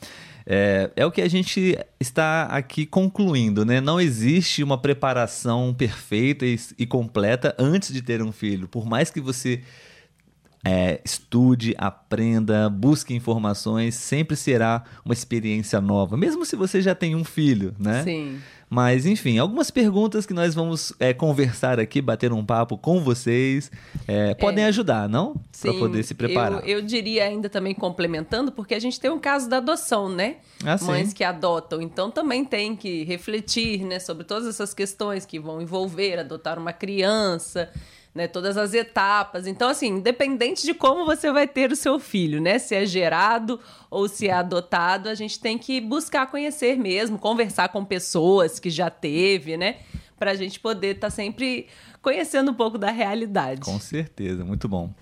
É, 0.46 0.90
é 0.94 1.04
o 1.04 1.10
que 1.10 1.20
a 1.20 1.28
gente 1.28 1.76
está 1.98 2.44
aqui 2.44 2.86
concluindo, 2.86 3.64
né? 3.64 3.80
Não 3.80 4.00
existe 4.00 4.62
uma 4.62 4.78
preparação 4.78 5.74
perfeita 5.74 6.46
e, 6.46 6.56
e 6.78 6.86
completa 6.86 7.54
antes 7.58 7.92
de 7.92 8.00
ter 8.00 8.22
um 8.22 8.30
filho. 8.30 8.68
Por 8.68 8.86
mais 8.86 9.10
que 9.10 9.20
você 9.20 9.62
é, 10.64 11.00
estude, 11.04 11.74
aprenda, 11.76 12.68
busque 12.68 13.14
informações, 13.14 13.94
sempre 13.94 14.36
será 14.36 14.84
uma 15.04 15.14
experiência 15.14 15.80
nova, 15.80 16.16
mesmo 16.16 16.44
se 16.44 16.56
você 16.56 16.80
já 16.80 16.94
tem 16.94 17.14
um 17.14 17.24
filho, 17.24 17.74
né? 17.78 18.02
Sim. 18.02 18.40
Mas, 18.68 19.06
enfim, 19.06 19.38
algumas 19.38 19.70
perguntas 19.70 20.26
que 20.26 20.34
nós 20.34 20.54
vamos 20.54 20.92
é, 20.98 21.14
conversar 21.14 21.78
aqui, 21.78 22.02
bater 22.02 22.32
um 22.32 22.44
papo 22.44 22.76
com 22.76 23.00
vocês, 23.00 23.70
é, 24.08 24.34
podem 24.34 24.64
é, 24.64 24.66
ajudar, 24.66 25.08
não? 25.08 25.40
Para 25.60 25.72
poder 25.74 26.02
se 26.02 26.14
preparar. 26.14 26.62
Eu, 26.68 26.78
eu, 26.78 26.82
diria 26.82 27.24
ainda 27.24 27.48
também 27.48 27.74
complementando, 27.74 28.50
porque 28.50 28.74
a 28.74 28.80
gente 28.80 28.98
tem 28.98 29.10
um 29.10 29.20
caso 29.20 29.48
da 29.48 29.58
adoção, 29.58 30.08
né? 30.08 30.36
Ah, 30.64 30.76
Mães 30.84 31.12
que 31.12 31.22
adotam. 31.22 31.80
Então 31.80 32.10
também 32.10 32.44
tem 32.44 32.74
que 32.74 33.04
refletir 33.04 33.84
né, 33.84 34.00
sobre 34.00 34.24
todas 34.24 34.48
essas 34.48 34.74
questões 34.74 35.24
que 35.24 35.38
vão 35.38 35.62
envolver 35.62 36.18
adotar 36.18 36.58
uma 36.58 36.72
criança 36.72 37.70
né? 38.16 38.26
Todas 38.26 38.56
as 38.56 38.72
etapas. 38.72 39.46
Então, 39.46 39.68
assim, 39.68 39.88
independente 39.88 40.64
de 40.64 40.72
como 40.72 41.04
você 41.04 41.30
vai 41.30 41.46
ter 41.46 41.70
o 41.70 41.76
seu 41.76 42.00
filho, 42.00 42.40
né? 42.40 42.58
Se 42.58 42.74
é 42.74 42.86
gerado 42.86 43.60
ou 43.90 44.08
se 44.08 44.26
é 44.26 44.32
adotado, 44.32 45.08
a 45.08 45.14
gente 45.14 45.38
tem 45.38 45.58
que 45.58 45.80
buscar 45.80 46.26
conhecer 46.28 46.78
mesmo, 46.78 47.18
conversar 47.18 47.68
com 47.68 47.84
pessoas 47.84 48.58
que 48.58 48.70
já 48.70 48.88
teve, 48.88 49.56
né? 49.58 49.76
Para 50.18 50.30
a 50.30 50.34
gente 50.34 50.58
poder 50.58 50.96
estar 50.96 51.08
tá 51.08 51.10
sempre 51.10 51.66
conhecendo 52.00 52.52
um 52.52 52.54
pouco 52.54 52.78
da 52.78 52.90
realidade. 52.90 53.60
Com 53.60 53.78
certeza, 53.78 54.44
muito 54.44 54.66
bom. 54.66 54.94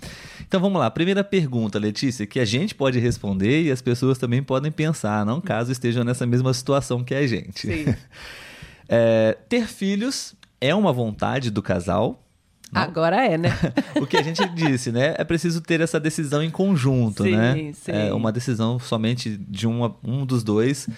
Então 0.46 0.60
vamos 0.60 0.80
lá, 0.80 0.90
primeira 0.90 1.22
pergunta, 1.22 1.78
Letícia, 1.78 2.26
que 2.26 2.40
a 2.40 2.44
gente 2.44 2.74
pode 2.74 2.98
responder 2.98 3.62
e 3.62 3.70
as 3.70 3.80
pessoas 3.80 4.18
também 4.18 4.42
podem 4.42 4.72
pensar, 4.72 5.24
não 5.24 5.40
caso 5.40 5.70
estejam 5.70 6.02
nessa 6.02 6.26
mesma 6.26 6.52
situação 6.52 7.04
que 7.04 7.14
a 7.14 7.26
gente. 7.26 7.66
Sim. 7.66 7.94
É, 8.86 9.38
ter 9.48 9.66
filhos 9.66 10.34
é 10.60 10.74
uma 10.74 10.92
vontade 10.92 11.50
do 11.50 11.62
casal? 11.62 12.23
Não? 12.74 12.82
Agora 12.82 13.24
é, 13.24 13.38
né? 13.38 13.50
o 14.00 14.06
que 14.06 14.16
a 14.16 14.22
gente 14.22 14.44
disse, 14.48 14.90
né? 14.90 15.14
É 15.16 15.22
preciso 15.22 15.60
ter 15.60 15.80
essa 15.80 16.00
decisão 16.00 16.42
em 16.42 16.50
conjunto, 16.50 17.22
sim, 17.22 17.36
né? 17.36 17.72
Sim. 17.72 17.92
É 17.92 18.12
uma 18.12 18.32
decisão 18.32 18.78
somente 18.78 19.36
de 19.36 19.66
uma, 19.66 19.94
um 20.02 20.26
dos 20.26 20.42
dois 20.42 20.88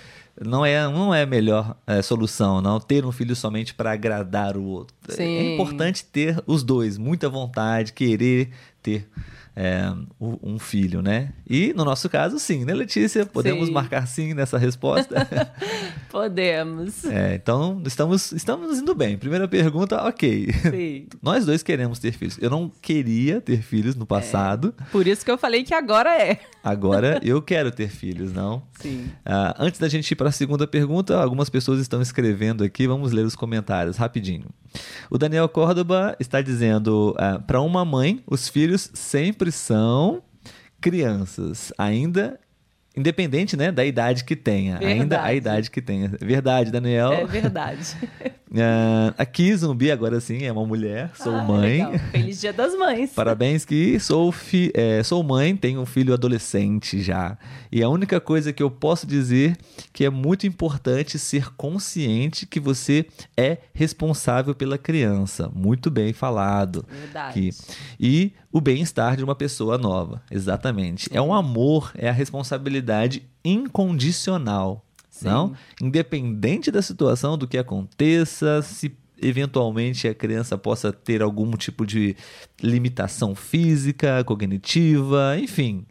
não 0.44 0.66
é 0.66 0.86
não 0.88 1.14
é 1.14 1.22
a 1.22 1.26
melhor 1.26 1.76
é, 1.86 2.02
solução, 2.02 2.60
não 2.60 2.78
ter 2.78 3.06
um 3.06 3.12
filho 3.12 3.34
somente 3.34 3.74
para 3.74 3.92
agradar 3.92 4.56
o 4.56 4.64
outro. 4.64 4.94
Sim. 5.08 5.22
É 5.22 5.54
importante 5.54 6.04
ter 6.04 6.42
os 6.46 6.62
dois, 6.62 6.98
muita 6.98 7.28
vontade, 7.28 7.92
querer 7.92 8.50
ter 8.82 9.08
é, 9.56 9.90
um 10.20 10.58
filho, 10.58 11.00
né? 11.00 11.32
E 11.48 11.72
no 11.72 11.82
nosso 11.82 12.10
caso, 12.10 12.38
sim, 12.38 12.66
né, 12.66 12.74
Letícia? 12.74 13.24
Podemos 13.24 13.68
sim. 13.68 13.72
marcar 13.72 14.06
sim 14.06 14.34
nessa 14.34 14.58
resposta? 14.58 15.26
Podemos. 16.12 17.06
É, 17.06 17.34
então 17.36 17.82
estamos, 17.86 18.32
estamos 18.32 18.78
indo 18.78 18.94
bem. 18.94 19.16
Primeira 19.16 19.48
pergunta, 19.48 20.06
ok. 20.06 20.52
Sim. 20.52 21.06
Nós 21.22 21.46
dois 21.46 21.62
queremos 21.62 21.98
ter 21.98 22.12
filhos. 22.12 22.36
Eu 22.38 22.50
não 22.50 22.70
queria 22.82 23.40
ter 23.40 23.62
filhos 23.62 23.94
no 23.94 24.04
passado. 24.04 24.74
É, 24.78 24.84
por 24.92 25.06
isso 25.06 25.24
que 25.24 25.30
eu 25.30 25.38
falei 25.38 25.64
que 25.64 25.72
agora 25.72 26.14
é. 26.14 26.38
Agora 26.62 27.18
eu 27.22 27.40
quero 27.40 27.70
ter 27.70 27.88
filhos, 27.88 28.34
não? 28.34 28.62
Sim. 28.80 29.06
Uh, 29.24 29.54
antes 29.58 29.80
da 29.80 29.88
gente 29.88 30.10
ir 30.10 30.16
para 30.16 30.28
a 30.28 30.32
segunda 30.32 30.66
pergunta, 30.66 31.16
algumas 31.16 31.48
pessoas 31.48 31.80
estão 31.80 32.02
escrevendo 32.02 32.62
aqui. 32.62 32.86
Vamos 32.86 33.10
ler 33.10 33.24
os 33.24 33.34
comentários 33.34 33.96
rapidinho. 33.96 34.46
O 35.10 35.18
Daniel 35.18 35.48
Córdoba 35.48 36.16
está 36.18 36.40
dizendo: 36.40 37.14
ah, 37.18 37.38
para 37.38 37.60
uma 37.60 37.84
mãe, 37.84 38.22
os 38.26 38.48
filhos 38.48 38.90
sempre 38.94 39.50
são 39.52 40.22
crianças, 40.80 41.72
ainda 41.76 42.38
independente, 42.96 43.56
né, 43.56 43.70
da 43.70 43.84
idade 43.84 44.24
que 44.24 44.34
tenha, 44.34 44.78
verdade. 44.78 45.00
ainda 45.00 45.22
a 45.22 45.34
idade 45.34 45.70
que 45.70 45.82
tenha. 45.82 46.10
Verdade, 46.20 46.70
Daniel. 46.70 47.12
É 47.12 47.26
verdade. 47.26 47.96
uh, 48.50 49.14
aqui, 49.18 49.54
Zumbi, 49.54 49.90
agora 49.90 50.18
sim, 50.18 50.44
é 50.44 50.50
uma 50.52 50.64
mulher, 50.64 51.10
sou 51.14 51.34
ah, 51.34 51.42
mãe. 51.42 51.84
Legal. 51.84 51.98
Feliz 52.10 52.40
Dia 52.40 52.52
das 52.52 52.74
Mães. 52.74 53.12
Parabéns 53.14 53.64
que 53.64 54.00
sou, 54.00 54.32
fi 54.32 54.72
é, 54.74 55.02
sou 55.02 55.22
mãe, 55.22 55.54
tenho 55.54 55.80
um 55.80 55.86
filho 55.86 56.14
adolescente 56.14 57.02
já. 57.02 57.36
E 57.70 57.82
a 57.82 57.88
única 57.88 58.18
coisa 58.18 58.52
que 58.52 58.62
eu 58.62 58.70
posso 58.70 59.06
dizer 59.06 59.56
que 59.92 60.04
é 60.04 60.10
muito 60.10 60.46
importante 60.46 61.18
ser 61.18 61.50
consciente 61.54 62.46
que 62.46 62.58
você 62.58 63.04
é 63.36 63.58
responsável 63.74 64.54
pela 64.54 64.78
criança. 64.78 65.50
Muito 65.54 65.90
bem 65.90 66.14
falado. 66.14 66.86
Verdade. 66.88 67.28
Aqui. 67.28 67.50
E 68.00 68.32
o 68.56 68.60
bem-estar 68.60 69.18
de 69.18 69.22
uma 69.22 69.34
pessoa 69.34 69.76
nova. 69.76 70.22
Exatamente. 70.30 71.10
É 71.12 71.20
um 71.20 71.34
amor, 71.34 71.92
é 71.94 72.08
a 72.08 72.12
responsabilidade 72.12 73.22
incondicional. 73.44 74.82
Sim. 75.10 75.26
Não? 75.26 75.52
Independente 75.78 76.70
da 76.70 76.80
situação, 76.80 77.36
do 77.36 77.46
que 77.46 77.58
aconteça, 77.58 78.62
se 78.62 78.96
eventualmente 79.20 80.08
a 80.08 80.14
criança 80.14 80.56
possa 80.56 80.90
ter 80.90 81.20
algum 81.20 81.50
tipo 81.50 81.84
de 81.84 82.16
limitação 82.62 83.34
física, 83.34 84.24
cognitiva, 84.24 85.36
enfim, 85.38 85.84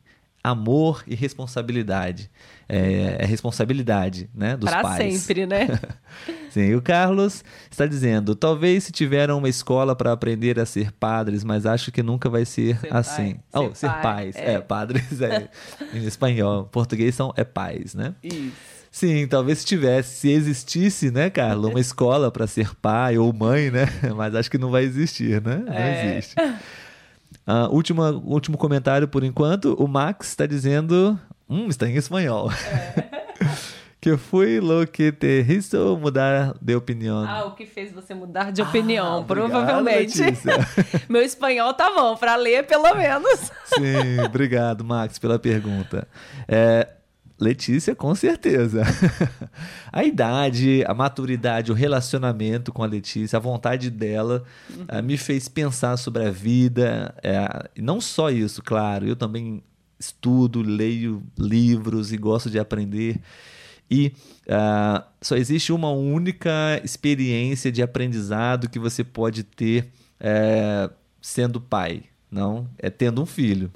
amor 0.50 1.04
e 1.08 1.16
responsabilidade. 1.16 2.30
É, 2.68 3.18
é 3.20 3.26
responsabilidade 3.26 4.30
né, 4.34 4.58
dos 4.58 4.70
pra 4.70 4.82
pais. 4.82 5.14
sempre, 5.22 5.46
né? 5.46 5.68
Sim, 6.50 6.62
e 6.68 6.76
o 6.76 6.82
Carlos 6.82 7.44
está 7.70 7.86
dizendo: 7.86 8.36
talvez 8.36 8.86
se 8.86 8.92
tiveram 8.92 9.38
uma 9.38 9.50
escola 9.50 9.96
para 9.96 10.12
aprender 10.12 10.60
a 10.60 10.66
ser 10.66 10.92
padres, 10.92 11.44
mas 11.44 11.66
acho 11.66 11.92
que 11.92 12.02
nunca 12.02 12.30
vai 12.30 12.44
ser, 12.46 12.80
ser 12.80 12.94
assim. 12.94 13.36
Pai. 13.52 13.64
Oh, 13.66 13.68
ser, 13.70 13.76
ser 13.76 13.88
pai. 13.90 14.02
pais. 14.02 14.36
É. 14.36 14.54
É, 14.54 14.60
padres 14.62 15.22
é 15.22 15.50
em 15.94 16.04
espanhol. 16.06 16.64
Em 16.64 16.70
português 16.72 17.14
são 17.14 17.34
é 17.36 17.44
pais, 17.44 17.94
né? 17.94 18.16
Isso. 18.24 18.76
Sim, 18.92 19.28
talvez 19.28 19.60
se 19.60 19.66
tivesse, 19.66 20.16
se 20.22 20.30
existisse, 20.32 21.12
né, 21.12 21.30
Carla, 21.30 21.68
uma 21.68 21.80
escola 21.82 22.32
para 22.32 22.48
ser 22.48 22.74
pai 22.76 23.18
ou 23.18 23.32
mãe, 23.34 23.70
né? 23.70 23.88
Mas 24.16 24.34
acho 24.34 24.50
que 24.50 24.58
não 24.58 24.72
vai 24.72 24.84
existir, 24.86 25.42
né? 25.42 25.58
Não 25.66 25.74
É. 25.74 26.14
existe. 26.18 26.36
Ah, 27.46 27.68
última, 27.70 28.12
último 28.12 28.58
comentário 28.58 29.08
por 29.08 29.24
enquanto. 29.24 29.76
O 29.76 29.88
Max 29.88 30.30
está 30.30 30.46
dizendo. 30.46 31.20
Hum, 31.50 31.68
está 31.68 31.88
em 31.88 31.96
espanhol. 31.96 32.50
que 34.06 34.18
foi 34.18 34.60
lo 34.60 34.86
que 34.86 35.12
te 35.12 35.42
hizo 35.48 35.98
mudar 35.98 36.54
de 36.62 36.76
opinião. 36.76 37.26
Ah, 37.28 37.46
o 37.46 37.56
que 37.56 37.66
fez 37.66 37.92
você 37.92 38.14
mudar 38.14 38.52
de 38.52 38.62
opinião? 38.62 39.06
Ah, 39.06 39.18
obrigado, 39.18 39.50
provavelmente. 39.50 40.22
Letícia. 40.22 40.54
Meu 41.10 41.24
espanhol 41.24 41.74
tá 41.74 41.92
bom, 41.92 42.16
pra 42.16 42.36
ler 42.36 42.68
pelo 42.68 42.94
menos. 42.96 43.52
Sim, 43.66 44.20
obrigado, 44.24 44.84
Max, 44.84 45.18
pela 45.18 45.40
pergunta. 45.40 46.08
É, 46.48 46.88
Letícia, 47.40 47.94
com 47.94 48.16
certeza. 48.16 48.84
a 49.92 50.04
idade, 50.04 50.84
a 50.88 50.94
maturidade, 50.94 51.72
o 51.72 51.76
relacionamento 51.76 52.72
com 52.72 52.82
a 52.82 52.88
Letícia, 52.88 53.38
a 53.38 53.40
vontade 53.42 53.90
dela 53.90 54.44
eh, 54.88 55.02
me 55.02 55.18
fez 55.18 55.48
pensar 55.50 55.98
sobre 55.98 56.24
a 56.24 56.32
vida. 56.32 57.14
É, 57.22 57.70
não 57.82 58.00
só 58.00 58.30
isso, 58.30 58.64
claro, 58.64 59.06
eu 59.06 59.16
também 59.16 59.62
estudo, 60.00 60.62
leio 60.62 61.24
livros 61.38 62.14
e 62.14 62.18
gosto 62.18 62.50
de 62.50 62.58
aprender. 62.60 63.20
E 63.92 64.14
ah, 64.50 65.06
só 65.22 65.36
existe 65.36 65.72
uma 65.72 65.92
única 65.92 66.50
experiência 66.84 67.72
de 67.72 67.82
aprendizado 67.82 68.70
que 68.70 68.80
você 68.80 69.04
pode 69.04 69.44
ter 69.44 69.90
eh, 70.20 70.90
sendo 71.22 71.60
pai, 71.62 72.04
não? 72.32 72.68
É 72.80 72.90
tendo 72.90 73.22
um 73.22 73.26
filho. 73.26 73.72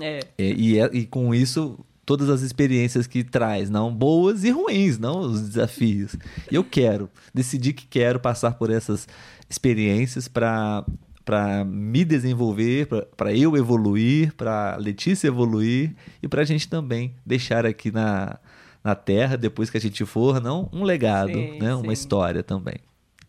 É. 0.00 0.20
E, 0.38 0.72
e, 0.74 0.78
é- 0.78 0.90
e 0.92 1.06
com 1.06 1.34
isso, 1.34 1.78
todas 2.04 2.28
as 2.28 2.42
experiências 2.42 3.06
que 3.06 3.22
traz, 3.22 3.70
não 3.70 3.94
boas 3.94 4.44
e 4.44 4.50
ruins, 4.50 4.98
não 4.98 5.20
os 5.20 5.40
desafios. 5.48 6.16
E 6.50 6.54
eu 6.54 6.64
quero, 6.64 7.08
decidi 7.32 7.72
que 7.72 7.86
quero 7.86 8.18
passar 8.18 8.54
por 8.54 8.70
essas 8.70 9.06
experiências 9.48 10.28
para 10.28 10.84
para 11.24 11.64
me 11.64 12.04
desenvolver, 12.04 12.88
para 13.16 13.32
eu 13.32 13.56
evoluir, 13.56 14.34
para 14.34 14.74
Letícia 14.74 15.28
evoluir 15.28 15.94
e 16.20 16.26
para 16.26 16.42
a 16.42 16.44
gente 16.44 16.68
também 16.68 17.14
deixar 17.24 17.64
aqui 17.64 17.92
na, 17.92 18.40
na 18.82 18.96
Terra, 18.96 19.36
depois 19.36 19.70
que 19.70 19.76
a 19.76 19.80
gente 19.80 20.04
for, 20.04 20.40
não 20.40 20.68
um 20.72 20.82
legado, 20.82 21.32
Sim, 21.32 21.60
né? 21.60 21.74
sim. 21.76 21.80
uma 21.80 21.92
história 21.92 22.42
também. 22.42 22.74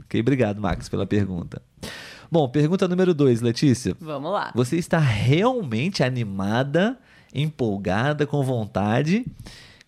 Ok, 0.01 0.19
obrigado, 0.19 0.59
Max, 0.59 0.89
pela 0.89 1.05
pergunta. 1.05 1.61
Bom, 2.31 2.49
pergunta 2.49 2.87
número 2.87 3.13
dois, 3.13 3.41
Letícia. 3.41 3.95
Vamos 3.99 4.31
lá. 4.31 4.51
Você 4.55 4.75
está 4.75 4.97
realmente 4.97 6.03
animada, 6.03 6.97
empolgada, 7.33 8.25
com 8.25 8.43
vontade 8.43 9.25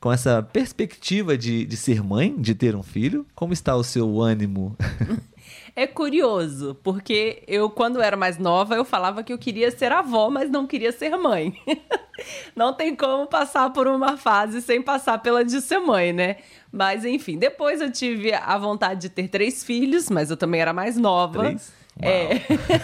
com 0.06 0.14
essa 0.14 0.44
perspectiva 0.44 1.36
de, 1.36 1.66
de 1.66 1.75
ser 1.75 2.04
mãe, 2.04 2.36
de 2.38 2.54
ter 2.54 2.75
um 2.75 2.84
filho? 2.84 3.25
Como 3.34 3.54
está 3.54 3.75
o 3.75 3.84
seu 3.84 4.22
ânimo? 4.22 4.78
É 5.78 5.86
curioso, 5.86 6.78
porque 6.82 7.44
eu, 7.46 7.70
quando 7.70 8.02
era 8.02 8.16
mais 8.16 8.38
nova, 8.38 8.75
eu 8.75 8.86
falava 8.86 9.24
que 9.24 9.34
eu 9.34 9.38
queria 9.38 9.70
ser 9.70 9.92
avó, 9.92 10.30
mas 10.30 10.50
não 10.50 10.66
queria 10.66 10.92
ser 10.94 11.18
mãe. 11.18 11.54
não 12.56 12.74
tem 12.74 12.96
como 12.96 13.28
passar 13.28 13.70
por 13.72 13.86
uma 13.86 14.16
fase 14.16 14.62
sem 14.62 14.82
passar 14.82 15.18
pela 15.18 15.44
de 15.44 15.60
ser 15.60 15.80
mãe, 15.80 16.14
né? 16.14 16.38
Mas 16.72 17.04
enfim, 17.04 17.38
depois 17.38 17.82
eu 17.82 17.92
tive 17.92 18.34
a 18.34 18.58
vontade 18.58 19.02
de 19.02 19.10
ter 19.10 19.28
três 19.28 19.66
filhos, 19.66 20.10
mas 20.10 20.32
eu 20.32 20.38
também 20.38 20.62
era 20.62 20.72
mais 20.72 20.96
nova. 20.96 21.44
Três? 21.44 21.74
É. 22.02 22.42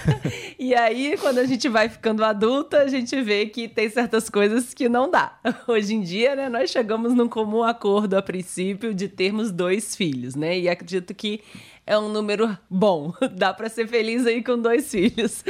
e 0.58 0.74
aí, 0.74 1.18
quando 1.20 1.40
a 1.40 1.46
gente 1.46 1.68
vai 1.68 1.90
ficando 1.90 2.24
adulta, 2.24 2.80
a 2.80 2.88
gente 2.88 3.20
vê 3.22 3.46
que 3.46 3.68
tem 3.68 3.90
certas 3.90 4.30
coisas 4.30 4.74
que 4.74 4.88
não 4.88 5.10
dá. 5.10 5.38
Hoje 5.68 5.94
em 5.94 6.02
dia, 6.02 6.36
né, 6.36 6.50
nós 6.50 6.70
chegamos 6.70 7.14
num 7.14 7.28
comum 7.28 7.64
acordo 7.64 8.16
a 8.16 8.22
princípio 8.22 8.94
de 8.94 9.08
termos 9.08 9.52
dois 9.52 9.96
filhos, 9.96 10.36
né? 10.36 10.58
E 10.58 10.70
acredito 10.70 11.14
que 11.14 11.42
é 11.86 11.98
um 11.98 12.10
número 12.10 12.58
bom. 12.70 13.14
Dá 13.36 13.54
para 13.54 13.70
ser 13.70 13.88
feliz 13.88 14.26
aí 14.26 14.44
com 14.44 14.58
dois 14.58 14.90
filhos. 14.90 15.44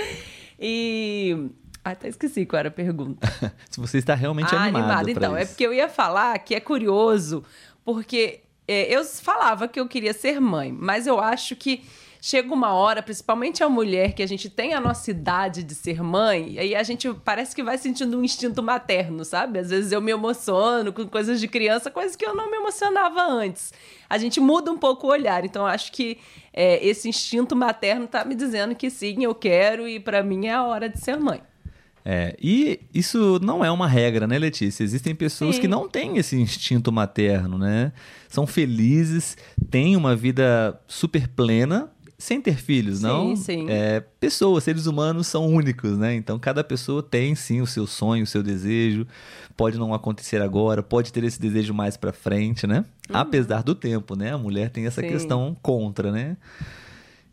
E 0.60 1.50
até 1.84 2.08
esqueci 2.08 2.46
qual 2.46 2.60
era 2.60 2.70
a 2.70 2.72
pergunta. 2.72 3.28
Se 3.70 3.80
você 3.80 4.00
está 4.00 4.16
realmente 4.16 4.56
ah, 4.56 4.64
animado. 4.64 4.84
animado. 4.84 5.10
Então, 5.10 5.38
é 5.38 5.44
isso. 5.44 5.52
é 5.52 5.54
porque 5.54 5.66
eu 5.66 5.74
ia 5.74 5.90
falar 5.90 6.38
que 6.40 6.56
é 6.56 6.60
curioso, 6.60 7.44
porque 7.84 8.42
é, 8.68 8.96
eu 8.96 9.04
falava 9.04 9.68
que 9.68 9.80
eu 9.80 9.88
queria 9.88 10.14
ser 10.14 10.40
mãe, 10.40 10.72
mas 10.72 11.06
eu 11.06 11.20
acho 11.20 11.56
que 11.56 11.84
chega 12.24 12.54
uma 12.54 12.72
hora, 12.72 13.02
principalmente 13.02 13.64
a 13.64 13.68
mulher, 13.68 14.14
que 14.14 14.22
a 14.22 14.28
gente 14.28 14.48
tem 14.48 14.76
a 14.76 14.80
nossa 14.80 15.10
idade 15.10 15.64
de 15.64 15.74
ser 15.74 16.04
mãe, 16.04 16.52
e 16.52 16.60
aí 16.60 16.76
a 16.76 16.84
gente 16.84 17.12
parece 17.26 17.56
que 17.56 17.64
vai 17.64 17.80
sentindo 17.80 18.16
um 18.16 18.24
instinto 18.24 18.62
materno, 18.62 19.26
sabe? 19.26 19.58
Às 19.58 19.72
vezes 19.72 19.92
eu 19.92 20.00
me 20.00 20.12
emociono 20.12 20.94
com 20.94 21.08
coisas 21.08 21.40
de 21.40 21.48
criança, 21.48 21.90
coisas 21.90 22.16
que 22.16 22.24
eu 22.24 22.36
não 22.36 22.52
me 22.52 22.58
emocionava 22.58 23.24
antes. 23.24 23.74
A 24.08 24.20
gente 24.20 24.40
muda 24.40 24.72
um 24.72 24.78
pouco 24.78 25.08
o 25.08 25.10
olhar, 25.10 25.44
então 25.44 25.66
acho 25.66 25.92
que 25.92 26.20
é, 26.54 26.86
esse 26.86 27.10
instinto 27.10 27.56
materno 27.56 28.06
tá 28.06 28.24
me 28.24 28.36
dizendo 28.36 28.76
que 28.76 28.92
sim, 28.92 29.24
eu 29.24 29.34
quero 29.34 29.88
e 29.88 30.00
para 30.00 30.22
mim 30.22 30.46
é 30.46 30.54
a 30.54 30.64
hora 30.64 30.88
de 30.88 31.00
ser 31.00 31.20
mãe. 31.20 31.42
É, 32.04 32.36
e 32.42 32.80
isso 32.94 33.40
não 33.42 33.64
é 33.64 33.72
uma 33.72 33.88
regra, 33.88 34.28
né, 34.28 34.38
Letícia? 34.38 34.84
Existem 34.84 35.14
pessoas 35.14 35.56
Sim. 35.56 35.62
que 35.62 35.68
não 35.68 35.88
têm 35.88 36.18
esse 36.18 36.36
instinto 36.36 36.92
materno, 36.92 37.60
né? 37.60 37.92
São 38.28 38.48
felizes, 38.48 39.38
têm 39.70 39.96
uma 39.96 40.16
vida 40.16 40.80
super 40.88 41.28
plena, 41.28 41.92
sem 42.22 42.40
ter 42.40 42.56
filhos, 42.56 42.98
sim, 42.98 43.04
não? 43.04 43.36
Sim. 43.36 43.66
É, 43.70 44.00
pessoas, 44.20 44.64
seres 44.64 44.86
humanos 44.86 45.28
são 45.28 45.48
únicos, 45.48 45.98
né? 45.98 46.14
Então 46.14 46.38
cada 46.38 46.64
pessoa 46.64 47.02
tem 47.02 47.34
sim 47.34 47.62
o 47.62 47.68
seu 47.68 47.88
sonho, 47.88 48.24
o 48.24 48.28
seu 48.28 48.44
desejo. 48.44 49.08
Pode 49.58 49.78
não 49.78 49.94
acontecer 49.94 50.42
agora, 50.42 50.84
pode 50.84 51.12
ter 51.12 51.24
esse 51.24 51.42
desejo 51.42 51.74
mais 51.74 51.98
para 51.98 52.14
frente, 52.14 52.68
né? 52.68 52.86
Uhum. 53.10 53.18
Apesar 53.18 53.64
do 53.64 53.74
tempo, 53.74 54.16
né? 54.16 54.34
A 54.34 54.38
mulher 54.38 54.70
tem 54.70 54.86
essa 54.86 55.02
sim. 55.02 55.08
questão 55.08 55.58
contra, 55.62 56.12
né? 56.12 56.38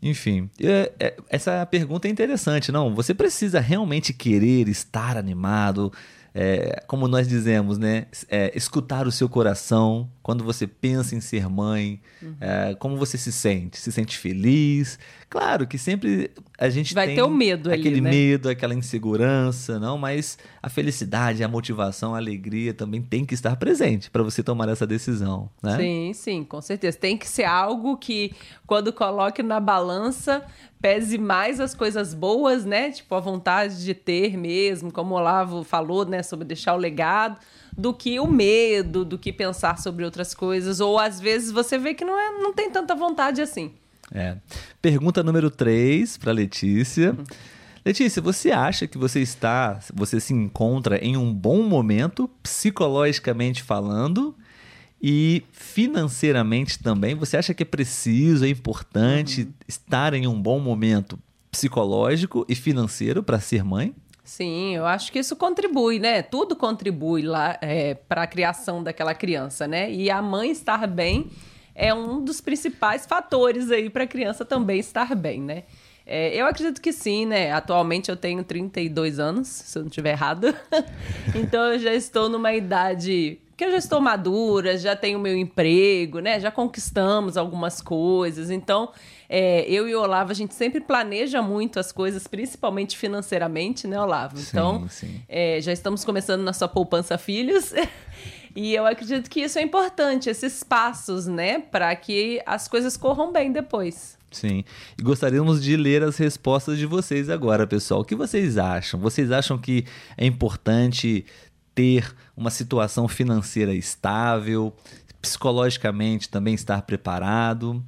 Enfim, 0.01 0.49
é, 0.61 0.91
é, 0.99 1.15
essa 1.29 1.65
pergunta 1.65 2.07
é 2.07 2.11
interessante, 2.11 2.71
não? 2.71 2.95
Você 2.95 3.13
precisa 3.13 3.59
realmente 3.59 4.13
querer 4.13 4.67
estar 4.69 5.17
animado, 5.17 5.91
é, 6.33 6.83
como 6.87 7.07
nós 7.07 7.27
dizemos, 7.27 7.77
né? 7.77 8.07
É, 8.29 8.51
escutar 8.55 9.07
o 9.07 9.11
seu 9.11 9.27
coração 9.27 10.09
quando 10.21 10.43
você 10.43 10.67
pensa 10.67 11.15
em 11.15 11.21
ser 11.21 11.49
mãe, 11.49 11.99
uhum. 12.21 12.35
é, 12.39 12.75
como 12.75 12.95
você 12.97 13.17
se 13.17 13.31
sente? 13.31 13.79
Se 13.79 13.91
sente 13.91 14.17
feliz? 14.17 14.99
Claro 15.27 15.65
que 15.65 15.77
sempre 15.77 16.31
a 16.57 16.69
gente 16.69 16.93
vai 16.93 17.07
tem 17.07 17.15
ter 17.15 17.23
o 17.23 17.29
medo 17.29 17.71
aquele 17.71 17.89
ali, 17.89 18.01
né? 18.01 18.09
medo, 18.11 18.49
aquela 18.49 18.75
insegurança, 18.75 19.79
não? 19.79 19.97
Mas 19.97 20.37
a 20.61 20.69
felicidade, 20.69 21.43
a 21.43 21.47
motivação, 21.47 22.13
a 22.13 22.17
alegria 22.17 22.73
também 22.73 23.01
tem 23.01 23.25
que 23.25 23.33
estar 23.33 23.55
presente 23.55 24.09
para 24.11 24.21
você 24.21 24.43
tomar 24.43 24.69
essa 24.69 24.85
decisão, 24.85 25.49
né? 25.63 25.77
Sim, 25.77 26.11
sim, 26.13 26.43
com 26.43 26.61
certeza. 26.61 26.97
Tem 26.97 27.17
que 27.17 27.27
ser 27.27 27.45
algo 27.45 27.97
que 27.97 28.33
quando 28.67 28.93
coloque 28.93 29.41
na 29.41 29.59
balança 29.59 30.45
pese 30.81 31.17
mais 31.17 31.59
as 31.59 31.75
coisas 31.75 32.13
boas, 32.13 32.65
né? 32.65 32.91
Tipo, 32.91 33.15
a 33.15 33.19
vontade 33.19 33.83
de 33.83 33.93
ter 33.93 34.37
mesmo, 34.37 34.91
como 34.91 35.13
o 35.13 35.17
Olavo 35.17 35.63
falou, 35.63 36.05
né? 36.05 36.23
Sobre 36.23 36.45
deixar 36.45 36.73
o 36.73 36.77
legado, 36.77 37.37
do 37.77 37.93
que 37.93 38.19
o 38.19 38.27
medo, 38.27 39.03
do 39.03 39.17
que 39.17 39.31
pensar 39.31 39.77
sobre 39.77 40.05
outras 40.05 40.33
coisas. 40.33 40.79
Ou 40.79 40.97
às 40.97 41.19
vezes 41.19 41.51
você 41.51 41.77
vê 41.77 41.93
que 41.93 42.05
não, 42.05 42.17
é, 42.17 42.31
não 42.41 42.53
tem 42.53 42.69
tanta 42.71 42.95
vontade 42.95 43.41
assim. 43.41 43.73
É. 44.11 44.37
Pergunta 44.81 45.21
número 45.21 45.51
3 45.51 46.17
para 46.17 46.31
Letícia. 46.31 47.11
Uhum. 47.11 47.23
Letícia, 47.85 48.21
você 48.21 48.51
acha 48.51 48.87
que 48.87 48.97
você 48.97 49.21
está, 49.21 49.79
você 49.93 50.19
se 50.19 50.33
encontra 50.33 50.97
em 50.97 51.15
um 51.15 51.33
bom 51.33 51.63
momento, 51.63 52.29
psicologicamente 52.43 53.63
falando, 53.63 54.35
e 55.01 55.43
financeiramente 55.51 56.79
também, 56.79 57.15
você 57.15 57.37
acha 57.37 57.53
que 57.53 57.63
é 57.63 57.65
preciso, 57.65 58.45
é 58.45 58.49
importante 58.49 59.43
uhum. 59.43 59.53
estar 59.67 60.13
em 60.13 60.27
um 60.27 60.39
bom 60.39 60.59
momento 60.59 61.17
psicológico 61.49 62.45
e 62.47 62.55
financeiro 62.55 63.23
para 63.23 63.39
ser 63.39 63.63
mãe? 63.63 63.95
Sim, 64.23 64.75
eu 64.75 64.85
acho 64.85 65.11
que 65.11 65.17
isso 65.17 65.35
contribui, 65.35 65.97
né? 65.97 66.21
Tudo 66.21 66.55
contribui 66.55 67.23
lá 67.23 67.57
é, 67.61 67.95
para 67.95 68.23
a 68.23 68.27
criação 68.27 68.83
daquela 68.83 69.15
criança, 69.15 69.67
né? 69.67 69.91
E 69.91 70.11
a 70.11 70.21
mãe 70.21 70.51
estar 70.51 70.85
bem 70.85 71.31
é 71.73 71.93
um 71.93 72.23
dos 72.23 72.39
principais 72.39 73.07
fatores 73.07 73.71
aí 73.71 73.89
para 73.89 74.03
a 74.03 74.07
criança 74.07 74.45
também 74.45 74.79
estar 74.79 75.15
bem, 75.15 75.41
né? 75.41 75.63
É, 76.05 76.35
eu 76.35 76.45
acredito 76.45 76.81
que 76.81 76.91
sim, 76.91 77.25
né? 77.25 77.51
Atualmente 77.51 78.09
eu 78.09 78.15
tenho 78.15 78.43
32 78.43 79.17
anos, 79.17 79.47
se 79.47 79.77
eu 79.77 79.83
não 79.83 79.87
estiver 79.87 80.11
errado. 80.11 80.53
então 81.33 81.73
eu 81.73 81.79
já 81.79 81.93
estou 81.93 82.29
numa 82.29 82.53
idade 82.53 83.39
que 83.59 83.65
eu 83.65 83.71
já 83.71 83.77
estou 83.77 83.99
madura, 83.99 84.77
já 84.77 84.95
tenho 84.95 85.19
meu 85.19 85.35
emprego, 85.35 86.19
né? 86.19 86.39
Já 86.39 86.49
conquistamos 86.49 87.35
algumas 87.35 87.81
coisas. 87.81 88.49
Então, 88.49 88.89
é, 89.27 89.69
eu 89.69 89.85
e 89.85 89.93
o 89.93 90.01
Olavo, 90.01 90.31
a 90.31 90.33
gente 90.33 90.53
sempre 90.53 90.79
planeja 90.79 91.41
muito 91.41 91.77
as 91.77 91.91
coisas, 91.91 92.25
principalmente 92.25 92.97
financeiramente, 92.97 93.85
né, 93.85 93.99
Olavo? 93.99 94.39
Então, 94.39 94.87
sim. 94.87 95.21
É, 95.27 95.59
já 95.59 95.73
estamos 95.73 96.05
começando 96.05 96.41
nossa 96.41 96.69
poupança 96.69 97.17
filhos. 97.17 97.73
e 98.55 98.73
eu 98.73 98.85
acredito 98.85 99.29
que 99.29 99.41
isso 99.41 99.59
é 99.59 99.61
importante, 99.61 100.29
esses 100.29 100.63
passos, 100.63 101.27
né? 101.27 101.59
Para 101.59 101.93
que 101.97 102.41
as 102.45 102.65
coisas 102.65 102.95
corram 102.95 103.29
bem 103.33 103.51
depois. 103.51 104.17
Sim. 104.31 104.63
E 104.97 105.03
gostaríamos 105.03 105.61
de 105.61 105.75
ler 105.75 106.01
as 106.01 106.15
respostas 106.15 106.77
de 106.77 106.85
vocês 106.85 107.29
agora, 107.29 107.67
pessoal. 107.67 107.99
O 108.01 108.05
que 108.05 108.15
vocês 108.15 108.57
acham? 108.57 108.97
Vocês 108.97 109.33
acham 109.33 109.57
que 109.57 109.83
é 110.15 110.25
importante 110.25 111.25
ter 111.79 112.13
uma 112.35 112.49
situação 112.49 113.07
financeira 113.07 113.73
estável, 113.73 114.75
psicologicamente 115.21 116.27
também 116.27 116.53
estar 116.53 116.81
preparado. 116.81 117.81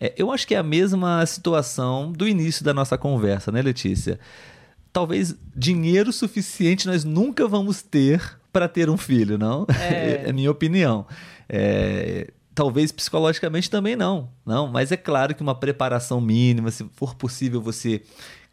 É, 0.00 0.12
eu 0.16 0.32
acho 0.32 0.44
que 0.48 0.56
é 0.56 0.58
a 0.58 0.64
mesma 0.64 1.24
situação 1.26 2.10
do 2.10 2.26
início 2.26 2.64
da 2.64 2.74
nossa 2.74 2.98
conversa, 2.98 3.52
né, 3.52 3.62
Letícia? 3.62 4.18
Talvez 4.92 5.36
dinheiro 5.54 6.12
suficiente 6.12 6.88
nós 6.88 7.04
nunca 7.04 7.46
vamos 7.46 7.82
ter 7.82 8.36
para 8.52 8.66
ter 8.66 8.90
um 8.90 8.96
filho, 8.96 9.38
não? 9.38 9.64
É, 9.80 10.24
é 10.26 10.30
a 10.30 10.32
minha 10.32 10.50
opinião. 10.50 11.06
É, 11.48 12.32
talvez 12.52 12.90
psicologicamente 12.90 13.70
também 13.70 13.94
não, 13.94 14.28
não. 14.44 14.66
Mas 14.66 14.90
é 14.90 14.96
claro 14.96 15.36
que 15.36 15.42
uma 15.42 15.54
preparação 15.54 16.20
mínima, 16.20 16.72
se 16.72 16.84
for 16.96 17.14
possível 17.14 17.60
você 17.60 18.02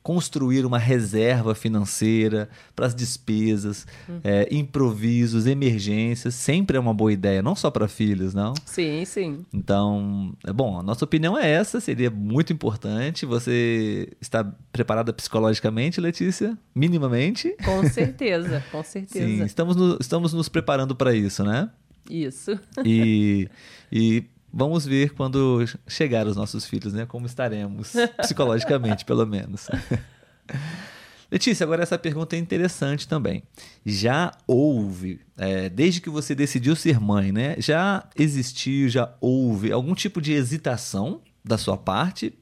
construir 0.04 0.66
uma 0.66 0.78
reserva 0.78 1.56
financeira 1.56 2.50
para 2.76 2.86
as 2.86 2.94
despesas, 2.94 3.88
uhum. 4.08 4.20
é, 4.22 4.48
improvisos, 4.52 5.48
emergências, 5.48 6.36
sempre 6.36 6.76
é 6.76 6.80
uma 6.80 6.94
boa 6.94 7.12
ideia, 7.12 7.42
não 7.42 7.56
só 7.56 7.72
para 7.72 7.88
filhos, 7.88 8.34
não? 8.34 8.54
Sim, 8.66 9.06
sim. 9.06 9.46
Então, 9.54 10.36
é 10.46 10.52
bom, 10.52 10.78
a 10.78 10.84
nossa 10.84 11.06
opinião 11.06 11.38
é 11.38 11.50
essa, 11.50 11.80
seria 11.80 12.12
muito 12.12 12.52
importante. 12.52 13.26
Você 13.26 14.10
está 14.20 14.44
preparada 14.74 15.14
psicologicamente, 15.14 16.02
Letícia? 16.02 16.58
Minimamente? 16.76 17.56
Com 17.64 17.88
certeza, 17.90 18.62
com 18.72 18.84
certeza. 18.84 19.26
Sim, 19.26 19.44
estamos, 19.46 19.78
no, 19.78 19.98
estamos 20.02 20.34
nos 20.34 20.50
preparando 20.50 20.96
para 20.96 21.16
isso, 21.16 21.44
né? 21.44 21.70
Isso. 22.10 22.60
E, 22.84 23.48
e 23.90 24.26
Vamos 24.54 24.86
ver 24.86 25.14
quando 25.14 25.66
chegar 25.88 26.28
os 26.28 26.36
nossos 26.36 26.66
filhos, 26.66 26.94
né? 26.94 27.08
Como 27.08 27.26
estaremos, 27.26 27.94
psicologicamente, 28.22 29.04
pelo 29.04 29.26
menos. 29.26 29.68
Letícia, 31.32 31.64
agora 31.64 31.82
essa 31.82 31.98
pergunta 31.98 32.36
é 32.36 32.40
interessante 32.40 33.08
também. 33.08 33.42
Já 33.84 34.32
houve, 34.46 35.20
é, 35.36 35.68
desde 35.70 36.00
que 36.00 36.10
você 36.10 36.36
decidiu 36.36 36.76
ser 36.76 37.00
mãe, 37.00 37.32
né? 37.32 37.56
Já 37.58 38.08
existiu, 38.16 38.88
já 38.88 39.12
houve 39.20 39.72
algum 39.72 39.96
tipo 39.96 40.22
de 40.22 40.34
hesitação 40.34 41.22
da 41.44 41.58
sua 41.58 41.76
parte 41.76 42.38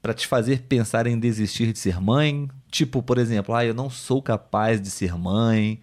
para 0.00 0.14
te 0.14 0.28
fazer 0.28 0.60
pensar 0.62 1.08
em 1.08 1.18
desistir 1.18 1.72
de 1.72 1.78
ser 1.80 2.00
mãe? 2.00 2.48
Tipo, 2.70 3.02
por 3.02 3.18
exemplo, 3.18 3.52
ah, 3.52 3.64
eu 3.64 3.74
não 3.74 3.90
sou 3.90 4.22
capaz 4.22 4.80
de 4.80 4.88
ser 4.88 5.18
mãe. 5.18 5.80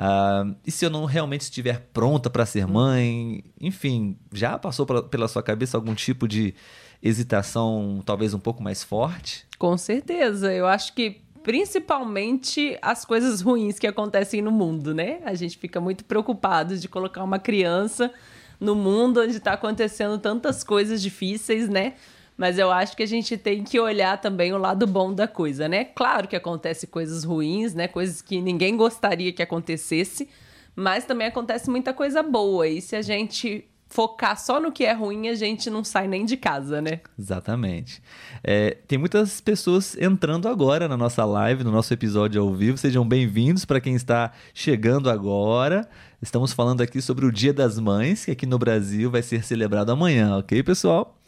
Uh, 0.00 0.56
e 0.66 0.70
se 0.70 0.86
eu 0.86 0.88
não 0.88 1.04
realmente 1.04 1.42
estiver 1.42 1.88
pronta 1.92 2.30
para 2.30 2.46
ser 2.46 2.66
mãe? 2.66 3.44
Enfim, 3.60 4.16
já 4.32 4.58
passou 4.58 4.86
pra, 4.86 5.02
pela 5.02 5.28
sua 5.28 5.42
cabeça 5.42 5.76
algum 5.76 5.94
tipo 5.94 6.26
de 6.26 6.54
hesitação, 7.02 8.02
talvez 8.06 8.32
um 8.32 8.38
pouco 8.38 8.62
mais 8.62 8.82
forte? 8.82 9.46
Com 9.58 9.76
certeza. 9.76 10.50
Eu 10.50 10.66
acho 10.66 10.94
que 10.94 11.20
principalmente 11.42 12.78
as 12.80 13.04
coisas 13.04 13.42
ruins 13.42 13.78
que 13.78 13.86
acontecem 13.86 14.40
no 14.40 14.50
mundo, 14.50 14.94
né? 14.94 15.20
A 15.24 15.34
gente 15.34 15.58
fica 15.58 15.78
muito 15.80 16.02
preocupado 16.06 16.78
de 16.78 16.88
colocar 16.88 17.22
uma 17.22 17.38
criança 17.38 18.10
no 18.58 18.74
mundo 18.74 19.20
onde 19.20 19.36
está 19.36 19.52
acontecendo 19.52 20.18
tantas 20.18 20.64
coisas 20.64 21.02
difíceis, 21.02 21.68
né? 21.68 21.94
Mas 22.40 22.58
eu 22.58 22.70
acho 22.70 22.96
que 22.96 23.02
a 23.02 23.06
gente 23.06 23.36
tem 23.36 23.62
que 23.62 23.78
olhar 23.78 24.18
também 24.18 24.50
o 24.54 24.56
lado 24.56 24.86
bom 24.86 25.12
da 25.12 25.28
coisa, 25.28 25.68
né? 25.68 25.84
Claro 25.84 26.26
que 26.26 26.34
acontece 26.34 26.86
coisas 26.86 27.22
ruins, 27.22 27.74
né? 27.74 27.86
Coisas 27.86 28.22
que 28.22 28.40
ninguém 28.40 28.78
gostaria 28.78 29.30
que 29.30 29.42
acontecesse, 29.42 30.26
mas 30.74 31.04
também 31.04 31.26
acontece 31.26 31.68
muita 31.68 31.92
coisa 31.92 32.22
boa. 32.22 32.66
E 32.66 32.80
se 32.80 32.96
a 32.96 33.02
gente 33.02 33.66
focar 33.88 34.40
só 34.40 34.58
no 34.58 34.72
que 34.72 34.86
é 34.86 34.94
ruim, 34.94 35.28
a 35.28 35.34
gente 35.34 35.68
não 35.68 35.84
sai 35.84 36.08
nem 36.08 36.24
de 36.24 36.34
casa, 36.34 36.80
né? 36.80 37.00
Exatamente. 37.18 38.02
É, 38.42 38.78
tem 38.88 38.98
muitas 38.98 39.42
pessoas 39.42 39.94
entrando 39.98 40.48
agora 40.48 40.88
na 40.88 40.96
nossa 40.96 41.22
live, 41.26 41.62
no 41.62 41.70
nosso 41.70 41.92
episódio 41.92 42.40
ao 42.40 42.54
vivo. 42.54 42.78
Sejam 42.78 43.06
bem-vindos 43.06 43.66
para 43.66 43.82
quem 43.82 43.94
está 43.94 44.32
chegando 44.54 45.10
agora. 45.10 45.86
Estamos 46.22 46.54
falando 46.54 46.80
aqui 46.80 47.02
sobre 47.02 47.26
o 47.26 47.30
Dia 47.30 47.52
das 47.52 47.78
Mães, 47.78 48.24
que 48.24 48.30
aqui 48.30 48.46
no 48.46 48.58
Brasil 48.58 49.10
vai 49.10 49.20
ser 49.20 49.44
celebrado 49.44 49.92
amanhã, 49.92 50.38
ok, 50.38 50.62
pessoal? 50.62 51.18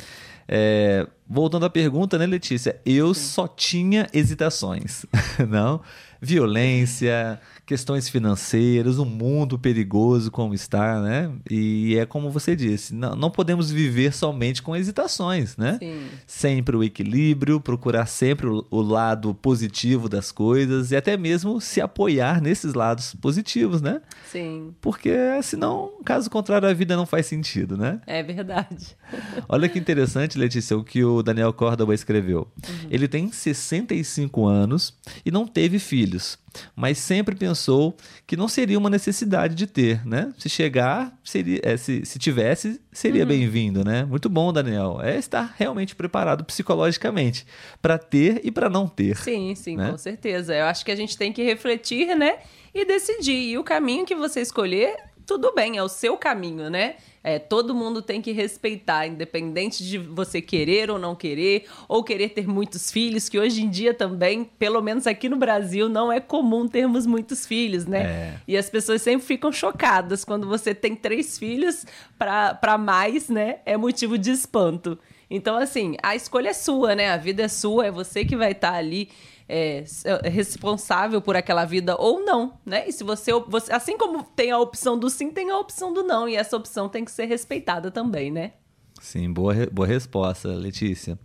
É, 0.49 1.07
voltando 1.29 1.67
à 1.67 1.71
pergunta, 1.71 2.19
né, 2.19 2.27
Letícia? 2.27 2.81
Eu 2.85 3.15
Sim. 3.15 3.21
só 3.21 3.49
tinha 3.49 4.07
hesitações, 4.13 5.07
não? 5.49 5.81
Violência, 6.25 7.41
questões 7.67 8.09
financeiras, 8.09 8.99
um 8.99 9.05
mundo 9.05 9.59
perigoso 9.59 10.31
como 10.31 10.55
está, 10.55 11.01
né? 11.01 11.33
E 11.51 11.97
é 11.97 12.07
como 12.07 12.31
você 12.31 12.55
disse, 12.55 12.95
não, 12.95 13.17
não 13.17 13.31
podemos 13.31 13.71
viver 13.71 14.13
somente 14.13 14.63
com 14.63 14.77
hesitações, 14.77 15.57
né? 15.57 15.79
Sim. 15.81 16.07
Sempre 16.27 16.77
o 16.77 16.85
equilíbrio, 16.85 17.61
procurar 17.61 18.07
sempre 18.07 18.47
o, 18.47 18.67
o, 18.71 18.83
lado 18.83 19.35
positivo 19.35 20.09
das 20.09 20.31
coisas 20.31 20.91
e 20.91 20.97
até 20.97 21.17
mesmo 21.17 21.61
se 21.61 21.81
apoiar 21.81 22.41
nesses 22.41 22.75
lados 22.75 23.15
positivos, 23.15 23.81
né? 23.81 24.03
Sim. 24.31 24.75
Porque 24.81 25.13
senão, 25.43 25.93
caso 26.05 26.29
contrário, 26.29 26.69
a 26.69 26.73
vida 26.75 26.95
não 26.97 27.07
faz 27.07 27.27
sentido, 27.27 27.77
né? 27.77 28.01
É 28.07 28.23
verdade. 28.23 28.97
Olha 29.49 29.69
que 29.69 29.79
interessante, 29.79 30.39
Letícia, 30.39 30.77
o 30.77 30.85
que 30.85 31.03
o 31.03 31.23
Daniel 31.23 31.53
Córdoba 31.53 31.95
escreveu. 31.95 32.47
Uhum. 32.69 32.89
Ele 32.91 33.09
tem 33.09 33.31
65 33.31 34.47
anos 34.47 34.95
e 35.25 35.31
não 35.31 35.47
teve 35.47 35.79
filhos 36.13 36.43
mas 36.75 36.99
sempre 36.99 37.35
pensou 37.35 37.97
que 38.27 38.37
não 38.37 38.49
seria 38.49 38.79
uma 38.79 38.91
necessidade 38.91 39.55
de 39.55 39.67
ter, 39.67 40.07
né? 40.07 40.33
Se 40.39 40.49
chegar, 40.49 41.19
seria, 41.25 41.61
é, 41.63 41.77
se, 41.77 42.05
se 42.05 42.19
tivesse, 42.19 42.81
seria 42.93 43.23
uhum. 43.23 43.29
bem-vindo, 43.29 43.85
né? 43.85 44.05
Muito 44.05 44.29
bom, 44.29 44.53
Daniel. 44.53 45.01
É 45.03 45.17
estar 45.17 45.55
realmente 45.57 45.95
preparado 45.95 46.45
psicologicamente 46.45 47.47
para 47.81 47.99
ter 47.99 48.41
e 48.45 48.51
para 48.51 48.69
não 48.69 48.87
ter. 48.87 49.17
Sim, 49.17 49.55
sim, 49.55 49.77
né? 49.77 49.91
com 49.91 49.99
certeza. 49.99 50.55
Eu 50.55 50.67
acho 50.67 50.85
que 50.85 50.91
a 50.91 50.97
gente 50.97 51.17
tem 51.17 51.33
que 51.33 51.43
refletir, 51.43 52.15
né? 52.17 52.39
E 52.75 52.85
decidir. 52.85 53.51
E 53.51 53.59
o 53.59 53.65
caminho 53.65 54.05
que 54.05 54.15
você 54.15 54.41
escolher, 54.41 54.97
tudo 55.27 55.53
bem, 55.55 55.77
é 55.77 55.83
o 55.83 55.89
seu 55.89 56.17
caminho, 56.17 56.69
né? 56.71 56.97
É, 57.25 57.39
todo 57.39 57.75
mundo 57.75 58.03
tem 58.03 58.21
que 58.21 58.33
respeitar, 58.33 59.07
independente 59.07 59.85
de 59.85 59.97
você 59.97 60.43
querer 60.43 60.91
ou 60.91 60.99
não 60.99 61.15
querer, 61.15 61.67
ou 61.89 62.03
querer 62.03 62.31
ter 62.31 62.49
muitos 62.49 62.91
filhos, 62.91 63.29
que 63.29 63.39
hoje 63.39 63.63
em 63.63 63.71
dia 63.71 63.95
também, 63.95 64.45
pelo 64.45 64.83
menos 64.83 65.07
aqui 65.07 65.29
no 65.29 65.37
Brasil, 65.37 65.89
não 65.89 66.13
é 66.13 66.19
comum 66.19 66.67
termos 66.67 67.07
muitos 67.07 67.47
filhos, 67.47 67.87
né? 67.87 68.03
É. 68.03 68.35
E 68.49 68.57
as 68.57 68.69
pessoas 68.69 69.03
sempre 69.03 69.25
ficam 69.25 69.53
chocadas 69.53 70.25
quando 70.25 70.49
você 70.49 70.75
tem 70.75 70.97
três 70.97 71.39
filhos 71.39 71.87
para 72.19 72.77
mais, 72.77 73.29
né? 73.29 73.59
É 73.65 73.77
motivo 73.77 74.19
de 74.19 74.31
espanto. 74.33 74.99
Então, 75.31 75.57
assim, 75.57 75.97
a 76.03 76.15
escolha 76.15 76.51
é 76.51 76.53
sua, 76.53 76.95
né? 76.95 77.11
A 77.11 77.17
vida 77.17 77.43
é 77.43 77.49
sua, 77.49 77.87
é 77.87 77.91
você 77.91 78.25
que 78.25 78.37
vai 78.37 78.53
estar 78.53 78.73
tá 78.73 78.77
ali 78.77 79.09
é, 79.53 79.85
é, 80.05 80.29
responsável 80.31 81.21
por 81.21 81.37
aquela 81.37 81.67
vida 81.67 81.95
ou 81.99 82.25
não, 82.25 82.55
né? 82.65 82.89
E 82.89 82.93
se 82.93 83.05
você, 83.05 83.33
você, 83.47 83.71
assim 83.71 83.99
como 83.99 84.23
tem 84.23 84.51
a 84.51 84.59
opção 84.59 84.99
do 84.99 85.11
sim, 85.11 85.31
tem 85.31 85.51
a 85.51 85.59
opção 85.59 85.93
do 85.93 86.03
não, 86.03 86.27
e 86.27 86.35
essa 86.35 86.57
opção 86.57 86.89
tem 86.89 87.05
que 87.05 87.11
ser 87.11 87.27
respeitada 87.27 87.91
também, 87.91 88.31
né? 88.31 88.53
Sim, 88.99 89.31
boa, 89.31 89.55
boa 89.71 89.87
resposta, 89.87 90.49
Letícia. 90.49 91.19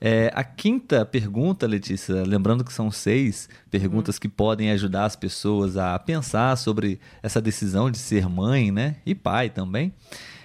É, 0.00 0.30
a 0.34 0.42
quinta 0.42 1.04
pergunta, 1.04 1.66
Letícia, 1.66 2.22
lembrando 2.22 2.64
que 2.64 2.72
são 2.72 2.90
seis 2.90 3.48
perguntas 3.70 4.16
uhum. 4.16 4.20
que 4.20 4.28
podem 4.28 4.70
ajudar 4.70 5.04
as 5.04 5.16
pessoas 5.16 5.76
a 5.76 5.98
pensar 5.98 6.56
sobre 6.56 6.98
essa 7.22 7.42
decisão 7.42 7.90
de 7.90 7.98
ser 7.98 8.26
mãe, 8.26 8.70
né? 8.70 8.96
E 9.04 9.14
pai 9.14 9.50
também. 9.50 9.92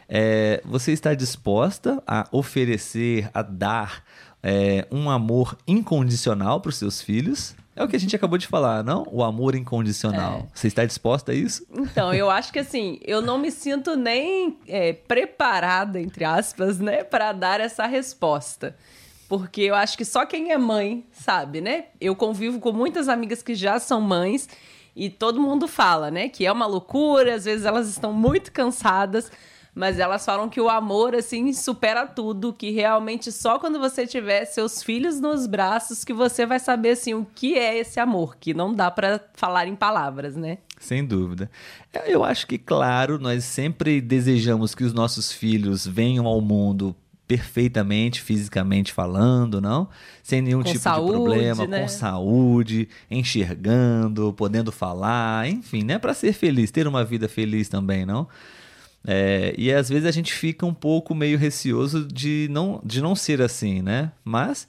É, 0.10 0.62
você 0.66 0.92
está 0.92 1.14
disposta 1.14 2.04
a 2.06 2.28
oferecer, 2.34 3.30
a 3.34 3.42
dar 3.42 4.04
é, 4.44 4.88
um 4.92 5.10
amor 5.10 5.58
incondicional 5.68 6.60
para 6.60 6.70
os 6.70 6.78
seus 6.78 7.02
filhos. 7.02 7.56
É 7.76 7.84
o 7.84 7.88
que 7.88 7.96
a 7.96 8.00
gente 8.00 8.16
acabou 8.16 8.38
de 8.38 8.48
falar, 8.48 8.84
não? 8.84 9.08
O 9.10 9.24
amor 9.24 9.56
incondicional. 9.56 10.40
É. 10.40 10.48
Você 10.54 10.68
está 10.68 10.86
disposta 10.86 11.32
a 11.32 11.36
isso? 11.36 11.66
Então, 11.72 12.14
eu 12.14 12.30
acho 12.30 12.52
que 12.52 12.60
assim, 12.60 13.00
eu 13.02 13.22
não 13.22 13.38
me 13.38 13.50
sinto 13.50 13.96
nem 13.96 14.58
é, 14.68 14.94
preparada, 14.94 16.00
entre 16.00 16.26
aspas, 16.26 16.80
né, 16.80 17.04
para 17.04 17.32
dar 17.32 17.62
essa 17.62 17.86
resposta. 17.86 18.76
Porque 19.30 19.62
eu 19.62 19.76
acho 19.76 19.98
que 19.98 20.04
só 20.04 20.26
quem 20.26 20.52
é 20.52 20.58
mãe 20.58 21.06
sabe, 21.14 21.62
né? 21.62 21.86
Eu 22.02 22.14
convivo 22.16 22.60
com 22.60 22.74
muitas 22.74 23.08
amigas 23.08 23.42
que 23.42 23.56
já 23.56 23.80
são 23.80 24.02
mães 24.02 24.50
e 24.94 25.10
todo 25.10 25.40
mundo 25.40 25.70
fala, 25.70 26.12
né, 26.12 26.28
que 26.28 26.46
é 26.46 26.52
uma 26.52 26.66
loucura, 26.66 27.36
às 27.36 27.46
vezes 27.46 27.66
elas 27.66 27.88
estão 27.88 28.12
muito 28.12 28.52
cansadas 28.52 29.32
mas 29.74 30.00
elas 30.00 30.26
falam 30.26 30.50
que 30.50 30.60
o 30.60 30.70
amor, 30.70 31.16
assim, 31.16 31.54
supera 31.54 32.06
tudo, 32.06 32.52
que 32.52 32.72
realmente 32.72 33.32
só 33.32 33.58
quando 33.58 33.80
você 33.80 34.06
tiver 34.06 34.46
seus 34.46 34.84
filhos 34.84 35.20
nos 35.20 35.48
braços 35.48 36.04
que 36.04 36.14
você 36.14 36.46
vai 36.46 36.60
saber, 36.60 36.92
assim, 36.92 37.14
o 37.14 37.26
que 37.34 37.58
é 37.58 37.78
esse 37.78 38.00
amor, 38.00 38.36
que 38.38 38.54
não 38.54 38.74
dá 38.74 38.92
para 38.92 39.22
falar 39.34 39.68
em 39.68 39.76
palavras, 39.76 40.36
né? 40.36 40.58
Sem 40.80 41.06
dúvida. 41.06 41.50
Eu 42.06 42.24
acho 42.24 42.48
que, 42.48 42.58
claro, 42.58 43.18
nós 43.18 43.44
sempre 43.46 44.02
desejamos 44.02 44.76
que 44.76 44.84
os 44.84 44.94
nossos 44.94 45.32
filhos 45.32 45.88
venham 45.88 46.28
ao 46.28 46.42
mundo 46.42 46.96
perfeitamente, 47.32 48.22
fisicamente 48.22 48.92
falando, 48.92 49.62
não? 49.62 49.88
Sem 50.22 50.42
nenhum 50.42 50.64
com 50.64 50.70
tipo 50.70 50.80
saúde, 50.80 51.06
de 51.06 51.14
problema, 51.14 51.66
né? 51.66 51.82
com 51.82 51.88
saúde, 51.88 52.90
enxergando, 53.10 54.34
podendo 54.34 54.70
falar, 54.70 55.48
enfim, 55.48 55.82
né? 55.82 55.98
Para 55.98 56.14
ser 56.14 56.34
feliz, 56.34 56.72
ter 56.72 56.88
uma 56.88 57.06
vida 57.06 57.30
feliz 57.30 57.70
também, 57.70 58.06
não? 58.06 58.28
É, 59.06 59.54
e 59.58 59.74
às 59.74 59.90
vezes 59.90 60.06
a 60.06 60.12
gente 60.12 60.34
fica 60.34 60.66
um 60.66 60.74
pouco 60.74 61.16
meio 61.16 61.38
receoso 61.38 62.06
de 62.06 62.48
não, 62.52 62.80
de 62.84 63.02
não 63.02 63.16
ser 63.16 63.42
assim, 63.42 63.82
né? 63.82 64.12
Mas, 64.24 64.68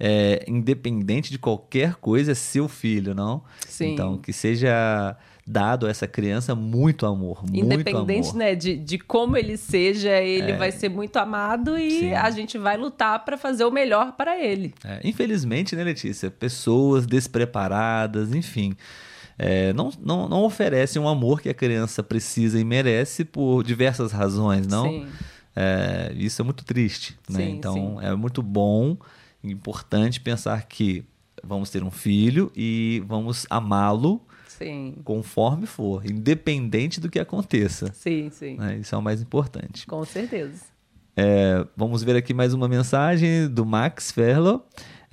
é, 0.00 0.44
independente 0.48 1.30
de 1.30 1.38
qualquer 1.38 1.96
coisa, 1.96 2.32
é 2.32 2.34
seu 2.34 2.68
filho, 2.68 3.14
não? 3.14 3.42
Sim. 3.66 3.92
Então, 3.92 4.16
que 4.16 4.32
seja 4.32 5.16
dado 5.46 5.86
a 5.86 5.90
essa 5.90 6.08
criança 6.08 6.56
muito 6.56 7.06
amor, 7.06 7.44
muito 7.44 7.64
Independente, 7.64 8.30
amor. 8.30 8.38
né, 8.38 8.54
de, 8.56 8.76
de 8.76 8.98
como 8.98 9.36
ele 9.36 9.56
seja, 9.56 10.10
ele 10.20 10.50
é. 10.50 10.56
vai 10.56 10.72
ser 10.72 10.88
muito 10.88 11.16
amado 11.18 11.78
e 11.78 12.00
Sim. 12.00 12.14
a 12.14 12.28
gente 12.32 12.58
vai 12.58 12.76
lutar 12.76 13.24
para 13.24 13.36
fazer 13.36 13.64
o 13.64 13.70
melhor 13.70 14.16
para 14.16 14.36
ele. 14.42 14.74
É, 14.84 15.00
infelizmente, 15.04 15.76
né, 15.76 15.84
Letícia? 15.84 16.32
Pessoas 16.32 17.06
despreparadas, 17.06 18.34
enfim 18.34 18.76
é, 19.38 19.72
não, 19.72 19.90
não, 20.00 20.28
não 20.28 20.44
oferecem 20.44 21.00
um 21.00 21.08
amor 21.08 21.40
que 21.40 21.48
a 21.48 21.54
criança 21.54 22.02
precisa 22.02 22.58
e 22.58 22.64
merece 22.64 23.24
por 23.24 23.62
diversas 23.62 24.12
razões, 24.12 24.66
não? 24.66 24.88
Sim. 24.88 25.06
É, 25.54 26.12
isso 26.16 26.42
é 26.42 26.44
muito 26.44 26.64
triste, 26.64 27.18
né? 27.28 27.40
Sim, 27.40 27.50
então 27.52 27.98
sim. 27.98 28.06
é 28.06 28.14
muito 28.14 28.42
bom, 28.42 28.96
importante 29.42 30.20
pensar 30.20 30.66
que 30.66 31.04
vamos 31.42 31.70
ter 31.70 31.82
um 31.82 31.90
filho 31.90 32.50
e 32.54 33.02
vamos 33.06 33.46
amá-lo 33.48 34.20
conforme 35.04 35.66
for, 35.66 36.04
independente 36.06 36.98
do 36.98 37.10
que 37.10 37.18
aconteça. 37.18 37.92
Sim, 37.92 38.30
sim. 38.30 38.56
Né? 38.56 38.78
Isso 38.78 38.94
é 38.94 38.98
o 38.98 39.02
mais 39.02 39.20
importante. 39.20 39.86
Com 39.86 40.04
certeza. 40.04 40.64
É, 41.14 41.66
vamos 41.76 42.02
ver 42.02 42.16
aqui 42.16 42.34
mais 42.34 42.54
uma 42.54 42.68
mensagem 42.68 43.48
do 43.48 43.64
Max 43.64 44.10
Ferlo. 44.10 44.64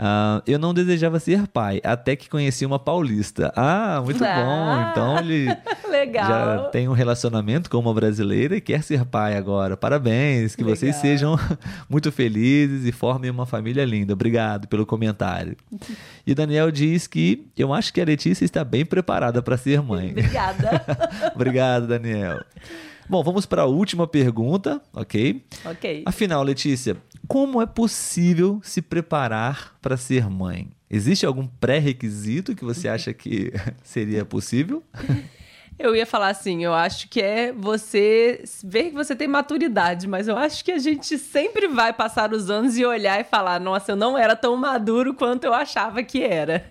Uh, 0.04 0.44
eu 0.46 0.60
não 0.60 0.74
desejava 0.74 1.18
ser 1.18 1.48
pai, 1.48 1.80
até 1.82 2.14
que 2.18 2.30
conheci 2.30 2.66
uma 2.66 2.78
paulista. 2.78 3.54
Ah, 3.56 4.02
muito 4.04 4.22
ah, 4.22 4.36
bom. 4.36 4.92
Então 4.92 5.18
ele 5.20 5.48
legal. 5.90 6.28
já 6.28 6.70
tem 6.72 6.90
um 6.90 6.92
relacionamento 6.92 7.70
com 7.70 7.78
uma 7.78 7.94
brasileira 7.94 8.58
e 8.58 8.60
quer 8.60 8.84
ser 8.84 9.06
pai 9.06 9.38
agora. 9.38 9.78
Parabéns, 9.78 10.58
que 10.58 10.62
legal. 10.62 10.76
vocês 10.76 10.98
sejam 10.98 11.40
muito 11.90 12.12
felizes 12.12 12.86
e 12.86 12.92
formem 12.92 13.32
uma 13.32 13.46
família 13.46 13.86
linda. 13.86 14.12
Obrigado 14.12 14.68
pelo 14.68 14.86
comentário. 14.86 15.56
E 16.28 16.36
Daniel 16.36 16.70
diz 16.70 17.08
que 17.08 17.48
eu 17.58 17.74
acho 17.74 17.94
que 17.94 18.02
a 18.02 18.06
Letícia 18.06 18.44
está 18.44 18.62
bem 18.66 18.86
preparada 18.86 19.42
para 19.42 19.56
ser 19.56 19.82
mãe. 19.82 20.12
Obrigada. 20.12 20.82
Obrigado, 21.34 21.88
Daniel. 21.88 22.42
Bom, 23.08 23.24
vamos 23.24 23.46
para 23.46 23.64
a 23.64 23.66
última 23.66 24.08
pergunta, 24.08 24.82
ok? 24.94 25.44
Ok. 25.66 26.04
Afinal, 26.06 26.44
Letícia, 26.44 26.98
como 27.28 27.62
é 27.62 27.66
possível 27.66 28.60
se 28.64 28.82
preparar 28.82 29.76
para 29.82 29.98
ser 29.98 30.30
mãe? 30.30 30.70
Existe 30.90 31.26
algum 31.26 31.48
pré-requisito 31.48 32.56
que 32.56 32.64
você 32.64 32.88
acha 32.88 33.14
que 33.14 33.52
seria 33.84 34.24
possível? 34.24 34.84
Eu 35.78 35.96
ia 35.96 36.06
falar 36.06 36.30
assim, 36.30 36.64
eu 36.64 36.74
acho 36.74 37.10
que 37.10 37.20
é 37.20 37.52
você 37.52 38.44
ver 38.64 38.90
que 38.90 38.96
você 38.96 39.16
tem 39.16 39.28
maturidade, 39.28 40.08
mas 40.08 40.28
eu 40.28 40.38
acho 40.38 40.64
que 40.64 40.72
a 40.72 40.78
gente 40.78 41.18
sempre 41.18 41.68
vai 41.68 41.92
passar 41.92 42.32
os 42.32 42.50
anos 42.50 42.78
e 42.78 42.86
olhar 42.86 43.20
e 43.20 43.24
falar: 43.24 43.60
nossa, 43.60 43.92
eu 43.92 43.96
não 43.96 44.18
era 44.18 44.36
tão 44.36 44.56
maduro 44.56 45.14
quanto 45.14 45.46
eu 45.46 45.54
achava 45.54 46.04
que 46.04 46.22
era. 46.22 46.66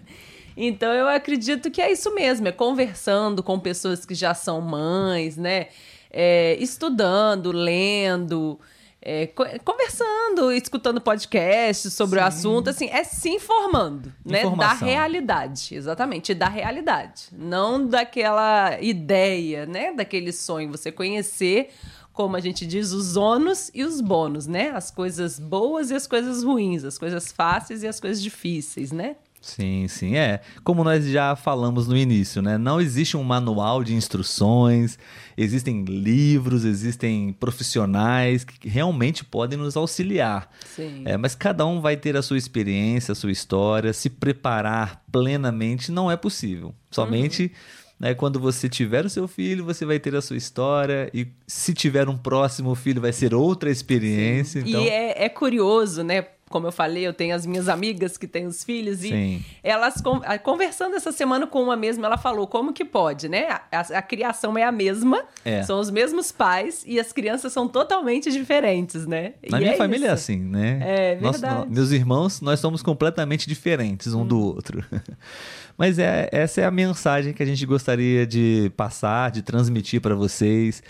Então 0.56 0.92
eu 0.92 1.08
acredito 1.08 1.70
que 1.70 1.80
é 1.80 1.90
isso 1.90 2.14
mesmo, 2.14 2.46
é 2.46 2.52
conversando 2.52 3.42
com 3.42 3.58
pessoas 3.58 4.06
que 4.06 4.14
já 4.14 4.34
são 4.34 4.60
mães, 4.60 5.36
né? 5.36 5.68
É, 6.14 6.56
estudando, 6.60 7.50
lendo, 7.50 8.60
é, 9.04 9.26
conversando, 9.64 10.52
escutando 10.52 11.00
podcasts 11.00 11.92
sobre 11.92 12.20
Sim. 12.20 12.24
o 12.24 12.28
assunto, 12.28 12.70
assim, 12.70 12.88
é 12.88 13.02
se 13.02 13.30
informando, 13.30 14.12
né? 14.24 14.48
Da 14.56 14.74
realidade, 14.74 15.74
exatamente, 15.74 16.32
da 16.32 16.48
realidade. 16.48 17.24
Não 17.32 17.84
daquela 17.84 18.80
ideia, 18.80 19.66
né? 19.66 19.92
Daquele 19.92 20.32
sonho. 20.32 20.70
Você 20.70 20.92
conhecer, 20.92 21.70
como 22.12 22.36
a 22.36 22.40
gente 22.40 22.64
diz, 22.64 22.92
os 22.92 23.16
ônus 23.16 23.72
e 23.74 23.82
os 23.82 24.00
bônus, 24.00 24.46
né? 24.46 24.70
As 24.70 24.92
coisas 24.92 25.40
boas 25.40 25.90
e 25.90 25.94
as 25.94 26.06
coisas 26.06 26.44
ruins, 26.44 26.84
as 26.84 26.96
coisas 26.96 27.32
fáceis 27.32 27.82
e 27.82 27.88
as 27.88 27.98
coisas 27.98 28.22
difíceis, 28.22 28.92
né? 28.92 29.16
Sim, 29.42 29.88
sim, 29.88 30.16
é. 30.16 30.40
Como 30.62 30.84
nós 30.84 31.04
já 31.04 31.34
falamos 31.34 31.88
no 31.88 31.96
início, 31.96 32.40
né? 32.40 32.56
Não 32.56 32.80
existe 32.80 33.16
um 33.16 33.24
manual 33.24 33.82
de 33.82 33.92
instruções, 33.92 34.96
existem 35.36 35.82
livros, 35.82 36.64
existem 36.64 37.32
profissionais 37.32 38.44
que 38.44 38.68
realmente 38.68 39.24
podem 39.24 39.58
nos 39.58 39.76
auxiliar. 39.76 40.48
Sim. 40.64 41.02
É, 41.04 41.16
mas 41.16 41.34
cada 41.34 41.66
um 41.66 41.80
vai 41.80 41.96
ter 41.96 42.16
a 42.16 42.22
sua 42.22 42.38
experiência, 42.38 43.10
a 43.12 43.16
sua 43.16 43.32
história, 43.32 43.92
se 43.92 44.08
preparar 44.08 45.02
plenamente 45.10 45.90
não 45.90 46.08
é 46.08 46.16
possível. 46.16 46.72
Somente. 46.88 47.42
Uhum. 47.42 47.82
Né, 48.02 48.14
quando 48.14 48.40
você 48.40 48.68
tiver 48.68 49.06
o 49.06 49.08
seu 49.08 49.28
filho, 49.28 49.64
você 49.64 49.86
vai 49.86 49.96
ter 50.00 50.14
a 50.16 50.20
sua 50.20 50.36
história. 50.36 51.08
E 51.14 51.28
se 51.46 51.72
tiver 51.72 52.08
um 52.08 52.18
próximo 52.18 52.74
filho, 52.74 53.00
vai 53.00 53.12
ser 53.12 53.32
outra 53.32 53.70
experiência. 53.70 54.58
Então... 54.58 54.82
E 54.82 54.88
é, 54.88 55.24
é 55.24 55.28
curioso, 55.28 56.02
né? 56.02 56.26
Como 56.52 56.68
eu 56.68 56.72
falei, 56.72 57.04
eu 57.04 57.12
tenho 57.12 57.34
as 57.34 57.44
minhas 57.44 57.68
amigas 57.68 58.16
que 58.16 58.28
têm 58.28 58.46
os 58.46 58.62
filhos 58.62 58.98
Sim. 58.98 59.10
e 59.10 59.44
elas 59.62 60.00
conversando 60.44 60.94
essa 60.94 61.10
semana 61.10 61.46
com 61.46 61.62
uma 61.62 61.76
mesma, 61.76 62.06
ela 62.06 62.18
falou 62.18 62.46
como 62.46 62.72
que 62.72 62.84
pode, 62.84 63.28
né? 63.28 63.48
A, 63.48 63.80
a 63.80 64.02
criação 64.02 64.56
é 64.56 64.62
a 64.62 64.70
mesma, 64.70 65.24
é. 65.44 65.62
são 65.62 65.80
os 65.80 65.90
mesmos 65.90 66.30
pais 66.30 66.84
e 66.86 67.00
as 67.00 67.12
crianças 67.12 67.52
são 67.52 67.66
totalmente 67.66 68.30
diferentes, 68.30 69.06
né? 69.06 69.32
Na 69.50 69.58
e 69.58 69.62
minha 69.62 69.74
é 69.74 69.76
família 69.76 70.06
isso. 70.06 70.10
é 70.10 70.12
assim, 70.12 70.38
né? 70.38 70.78
É 70.82 71.14
verdade. 71.16 71.42
Nossa, 71.42 71.66
meus 71.66 71.90
irmãos, 71.90 72.40
nós 72.40 72.60
somos 72.60 72.82
completamente 72.82 73.48
diferentes 73.48 74.12
um 74.14 74.20
hum. 74.20 74.26
do 74.26 74.40
outro. 74.40 74.84
Mas 75.76 75.98
é, 75.98 76.28
essa 76.30 76.60
é 76.60 76.64
a 76.64 76.70
mensagem 76.70 77.32
que 77.32 77.42
a 77.42 77.46
gente 77.46 77.64
gostaria 77.64 78.26
de 78.26 78.70
passar, 78.76 79.30
de 79.30 79.42
transmitir 79.42 80.00
para 80.00 80.14
vocês, 80.14 80.82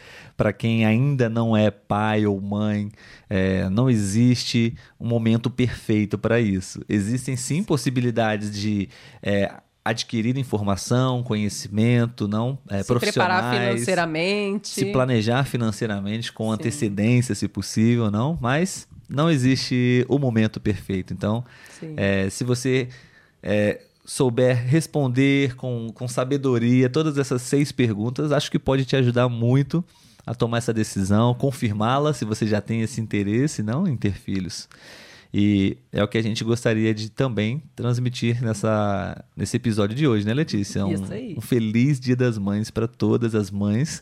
para 0.42 0.52
quem 0.52 0.84
ainda 0.84 1.28
não 1.28 1.56
é 1.56 1.70
pai 1.70 2.26
ou 2.26 2.40
mãe. 2.40 2.90
É, 3.30 3.70
não 3.70 3.88
existe 3.88 4.74
um 4.98 5.06
momento 5.06 5.48
perfeito 5.48 6.18
para 6.18 6.40
isso. 6.40 6.80
Existem 6.88 7.36
sim 7.36 7.62
possibilidades 7.62 8.50
de 8.50 8.88
é, 9.22 9.52
adquirir 9.84 10.36
informação, 10.36 11.22
conhecimento, 11.22 12.26
não 12.26 12.58
é, 12.68 12.82
se 12.82 12.92
preparar 12.92 13.54
financeiramente, 13.54 14.66
se 14.66 14.86
planejar 14.86 15.44
financeiramente 15.44 16.32
com 16.32 16.48
Sim. 16.48 16.54
antecedência, 16.54 17.36
se 17.36 17.46
possível, 17.46 18.10
não. 18.10 18.36
Mas 18.40 18.88
não 19.08 19.30
existe 19.30 20.04
o 20.08 20.18
momento 20.18 20.58
perfeito. 20.58 21.14
Então, 21.14 21.44
é, 21.96 22.28
se 22.30 22.42
você 22.42 22.88
é, 23.40 23.80
souber 24.04 24.56
responder 24.66 25.54
com, 25.54 25.92
com 25.94 26.08
sabedoria 26.08 26.90
todas 26.90 27.16
essas 27.16 27.42
seis 27.42 27.70
perguntas, 27.70 28.32
acho 28.32 28.50
que 28.50 28.58
pode 28.58 28.84
te 28.84 28.96
ajudar 28.96 29.28
muito 29.28 29.84
a 30.26 30.34
tomar 30.34 30.58
essa 30.58 30.72
decisão, 30.72 31.34
confirmá-la 31.34 32.12
se 32.12 32.24
você 32.24 32.46
já 32.46 32.60
tem 32.60 32.82
esse 32.82 33.00
interesse 33.00 33.62
não 33.62 33.86
em 33.86 33.96
ter 33.96 34.12
filhos. 34.12 34.68
E 35.34 35.78
é 35.90 36.02
o 36.04 36.08
que 36.08 36.18
a 36.18 36.22
gente 36.22 36.44
gostaria 36.44 36.92
de 36.92 37.10
também 37.10 37.62
transmitir 37.74 38.42
nessa, 38.42 39.24
nesse 39.34 39.56
episódio 39.56 39.96
de 39.96 40.06
hoje, 40.06 40.26
né, 40.26 40.34
Letícia? 40.34 40.84
Um, 40.84 40.94
um 41.38 41.40
feliz 41.40 41.98
Dia 41.98 42.14
das 42.14 42.36
Mães 42.36 42.70
para 42.70 42.86
todas 42.86 43.34
as 43.34 43.50
mães 43.50 44.00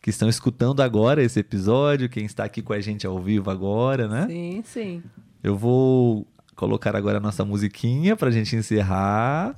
que 0.00 0.08
estão 0.08 0.28
escutando 0.28 0.80
agora 0.80 1.22
esse 1.22 1.38
episódio, 1.38 2.08
quem 2.08 2.24
está 2.24 2.44
aqui 2.44 2.62
com 2.62 2.72
a 2.72 2.80
gente 2.80 3.06
ao 3.06 3.20
vivo 3.20 3.50
agora, 3.50 4.08
né? 4.08 4.26
Sim, 4.26 4.62
sim. 4.64 5.02
Eu 5.42 5.56
vou 5.56 6.26
colocar 6.56 6.96
agora 6.96 7.18
a 7.18 7.20
nossa 7.20 7.44
musiquinha 7.44 8.16
para 8.16 8.28
a 8.28 8.32
gente 8.32 8.56
encerrar. 8.56 9.54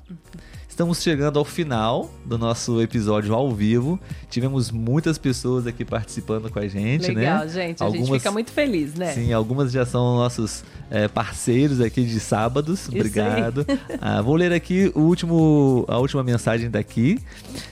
Estamos 0.82 1.00
chegando 1.00 1.38
ao 1.38 1.44
final 1.44 2.10
do 2.24 2.36
nosso 2.36 2.82
episódio 2.82 3.32
ao 3.32 3.52
vivo. 3.52 4.00
Tivemos 4.28 4.72
muitas 4.72 5.16
pessoas 5.16 5.64
aqui 5.64 5.84
participando 5.84 6.50
com 6.50 6.58
a 6.58 6.66
gente, 6.66 7.06
Legal, 7.06 7.14
né? 7.14 7.20
Legal, 7.20 7.48
gente. 7.48 7.80
Algumas, 7.84 8.02
a 8.02 8.06
gente 8.06 8.18
fica 8.18 8.32
muito 8.32 8.50
feliz, 8.50 8.94
né? 8.96 9.12
Sim, 9.12 9.32
algumas 9.32 9.70
já 9.70 9.86
são 9.86 10.16
nossos 10.16 10.64
é, 10.90 11.06
parceiros 11.06 11.80
aqui 11.80 12.04
de 12.04 12.18
sábados. 12.18 12.88
Obrigado. 12.88 13.64
Ah, 14.00 14.20
vou 14.20 14.34
ler 14.34 14.52
aqui 14.52 14.90
o 14.96 15.00
último, 15.02 15.84
a 15.86 15.98
última 15.98 16.24
mensagem 16.24 16.68
daqui. 16.68 17.20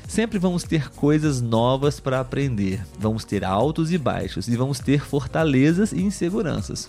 Sempre 0.07 0.39
vamos 0.39 0.63
ter 0.63 0.89
coisas 0.91 1.41
novas 1.41 1.99
para 1.99 2.21
aprender. 2.21 2.81
Vamos 2.99 3.25
ter 3.25 3.45
altos 3.45 3.91
e 3.91 3.99
baixos 3.99 4.47
e 4.47 4.57
vamos 4.57 4.79
ter 4.79 5.01
fortalezas 5.01 5.91
e 5.91 6.01
inseguranças 6.01 6.89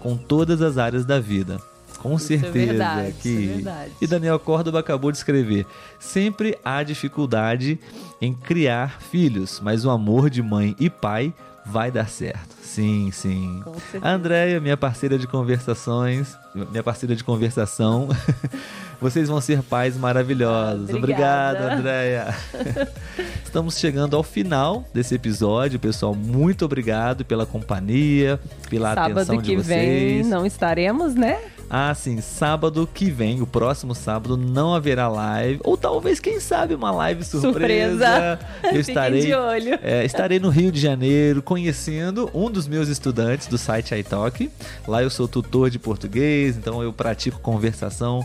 com 0.00 0.16
todas 0.16 0.60
as 0.60 0.76
áreas 0.76 1.06
da 1.06 1.18
vida. 1.18 1.58
Com 2.02 2.16
isso 2.16 2.32
é 2.32 2.38
certeza. 2.38 2.58
É 2.58 2.66
verdade, 2.66 3.14
que... 3.20 3.28
é 3.28 3.54
verdade. 3.54 3.92
E 4.00 4.06
Daniel 4.08 4.38
Córdoba 4.40 4.80
acabou 4.80 5.12
de 5.12 5.18
escrever: 5.18 5.64
sempre 6.00 6.58
há 6.64 6.82
dificuldade 6.82 7.78
em 8.20 8.34
criar 8.34 9.00
filhos, 9.00 9.60
mas 9.62 9.84
o 9.84 9.90
amor 9.90 10.28
de 10.28 10.42
mãe 10.42 10.74
e 10.80 10.90
pai 10.90 11.32
vai 11.64 11.90
dar 11.90 12.08
certo. 12.08 12.56
Sim, 12.62 13.10
sim. 13.12 13.62
A 14.00 14.12
Andréia, 14.12 14.60
minha 14.60 14.76
parceira 14.76 15.18
de 15.18 15.26
conversações, 15.26 16.36
minha 16.54 16.82
parceira 16.82 17.14
de 17.14 17.22
conversação. 17.22 18.08
Vocês 19.00 19.28
vão 19.28 19.40
ser 19.40 19.62
pais 19.62 19.96
maravilhosos. 19.96 20.90
Ah, 20.90 20.96
Obrigado, 20.96 21.56
Andréia. 21.60 22.34
Estamos 23.44 23.76
chegando 23.76 24.16
ao 24.16 24.22
final 24.22 24.84
desse 24.94 25.14
episódio, 25.14 25.78
pessoal. 25.78 26.14
Muito 26.14 26.64
obrigado 26.64 27.24
pela 27.24 27.44
companhia, 27.44 28.40
pela 28.70 28.94
Sábado 28.94 29.18
atenção 29.18 29.42
de 29.42 29.56
vocês. 29.56 29.66
Sábado 29.66 29.84
que 29.84 30.22
vem 30.22 30.24
não 30.24 30.46
estaremos, 30.46 31.14
né? 31.14 31.38
Ah, 31.74 31.94
sim, 31.94 32.20
sábado 32.20 32.86
que 32.86 33.10
vem, 33.10 33.40
o 33.40 33.46
próximo 33.46 33.94
sábado, 33.94 34.36
não 34.36 34.74
haverá 34.74 35.08
live. 35.08 35.58
Ou 35.64 35.74
talvez, 35.74 36.20
quem 36.20 36.38
sabe, 36.38 36.74
uma 36.74 36.90
live 36.90 37.24
surpresa. 37.24 37.48
surpresa. 37.50 38.38
Eu 38.64 38.76
estarei, 38.80 39.20
de 39.22 39.32
olho. 39.32 39.78
É, 39.82 40.04
estarei 40.04 40.38
no 40.38 40.50
Rio 40.50 40.70
de 40.70 40.78
Janeiro 40.78 41.40
conhecendo 41.40 42.30
um 42.34 42.50
dos 42.50 42.68
meus 42.68 42.88
estudantes 42.88 43.46
do 43.46 43.56
site 43.56 43.94
iTalk. 43.94 44.50
Lá 44.86 45.02
eu 45.02 45.08
sou 45.08 45.26
tutor 45.26 45.70
de 45.70 45.78
português, 45.78 46.58
então 46.58 46.82
eu 46.82 46.92
pratico 46.92 47.40
conversação 47.40 48.22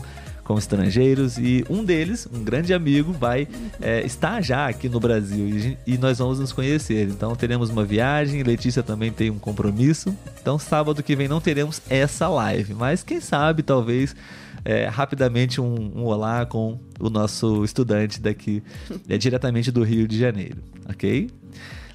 com 0.48 0.56
estrangeiros 0.56 1.36
e 1.36 1.62
um 1.68 1.84
deles, 1.84 2.26
um 2.32 2.42
grande 2.42 2.72
amigo, 2.72 3.12
vai 3.12 3.46
é, 3.82 4.00
estar 4.06 4.40
já 4.40 4.66
aqui 4.66 4.88
no 4.88 4.98
Brasil 4.98 5.46
e, 5.46 5.78
e, 5.86 5.98
nós 5.98 6.16
vamos 6.16 6.40
nos 6.40 6.52
conhecer. 6.52 7.06
Então 7.06 7.36
teremos 7.36 7.68
uma 7.68 7.84
viagem, 7.84 8.42
Letícia 8.42 8.82
também 8.82 9.12
tem 9.12 9.28
um 9.28 9.38
compromisso. 9.38 10.16
Então 10.40 10.58
sábado 10.58 11.02
que 11.02 11.14
vem 11.14 11.28
não 11.28 11.38
teremos 11.38 11.82
essa 11.90 12.28
live, 12.28 12.72
mas 12.72 13.02
quem 13.02 13.20
sabe 13.20 13.62
talvez 13.62 14.16
é, 14.64 14.86
rapidamente 14.86 15.60
um, 15.60 15.92
um, 15.94 16.04
olá 16.04 16.46
com 16.46 16.80
o 16.98 17.10
nosso 17.10 17.62
estudante 17.62 18.18
daqui, 18.18 18.62
é, 19.06 19.18
diretamente 19.18 19.70
do 19.70 19.82
Rio 19.82 20.08
de 20.08 20.18
Janeiro, 20.18 20.56
ok? 20.88 21.28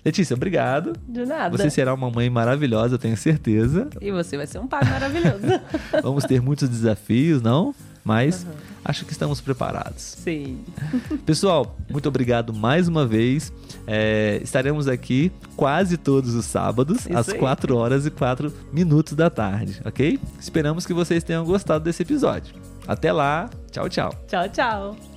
Letícia, 0.05 0.35
obrigado. 0.35 0.93
De 1.07 1.25
nada. 1.25 1.57
Você 1.57 1.71
será 1.71 1.91
uma 1.91 2.11
mãe 2.11 2.29
maravilhosa, 2.29 2.95
eu 2.95 2.99
tenho 2.99 3.17
certeza. 3.17 3.89
E 3.99 4.11
você 4.11 4.37
vai 4.37 4.45
ser 4.45 4.59
um 4.59 4.67
pai 4.67 4.83
maravilhoso. 4.87 5.41
Vamos 6.03 6.25
ter 6.25 6.39
muitos 6.39 6.69
desafios, 6.69 7.41
não? 7.41 7.73
Mas 8.03 8.43
uhum. 8.43 8.51
acho 8.83 9.05
que 9.05 9.11
estamos 9.11 9.39
preparados. 9.39 10.01
Sim. 10.01 10.59
Pessoal, 11.25 11.77
muito 11.89 12.07
obrigado 12.07 12.53
mais 12.53 12.87
uma 12.87 13.05
vez. 13.05 13.51
É, 13.87 14.39
estaremos 14.43 14.87
aqui 14.87 15.31
quase 15.55 15.97
todos 15.97 16.33
os 16.35 16.45
sábados, 16.45 17.05
Isso 17.05 17.17
às 17.17 17.29
aí. 17.29 17.39
4 17.39 17.75
horas 17.75 18.05
e 18.05 18.11
4 18.11 18.53
minutos 18.71 19.13
da 19.13 19.29
tarde, 19.29 19.81
ok? 19.85 20.19
Esperamos 20.39 20.85
que 20.85 20.93
vocês 20.93 21.23
tenham 21.23 21.45
gostado 21.45 21.83
desse 21.83 22.01
episódio. 22.01 22.53
Até 22.87 23.11
lá, 23.11 23.49
tchau, 23.71 23.87
tchau. 23.87 24.13
Tchau, 24.27 24.49
tchau. 24.49 25.12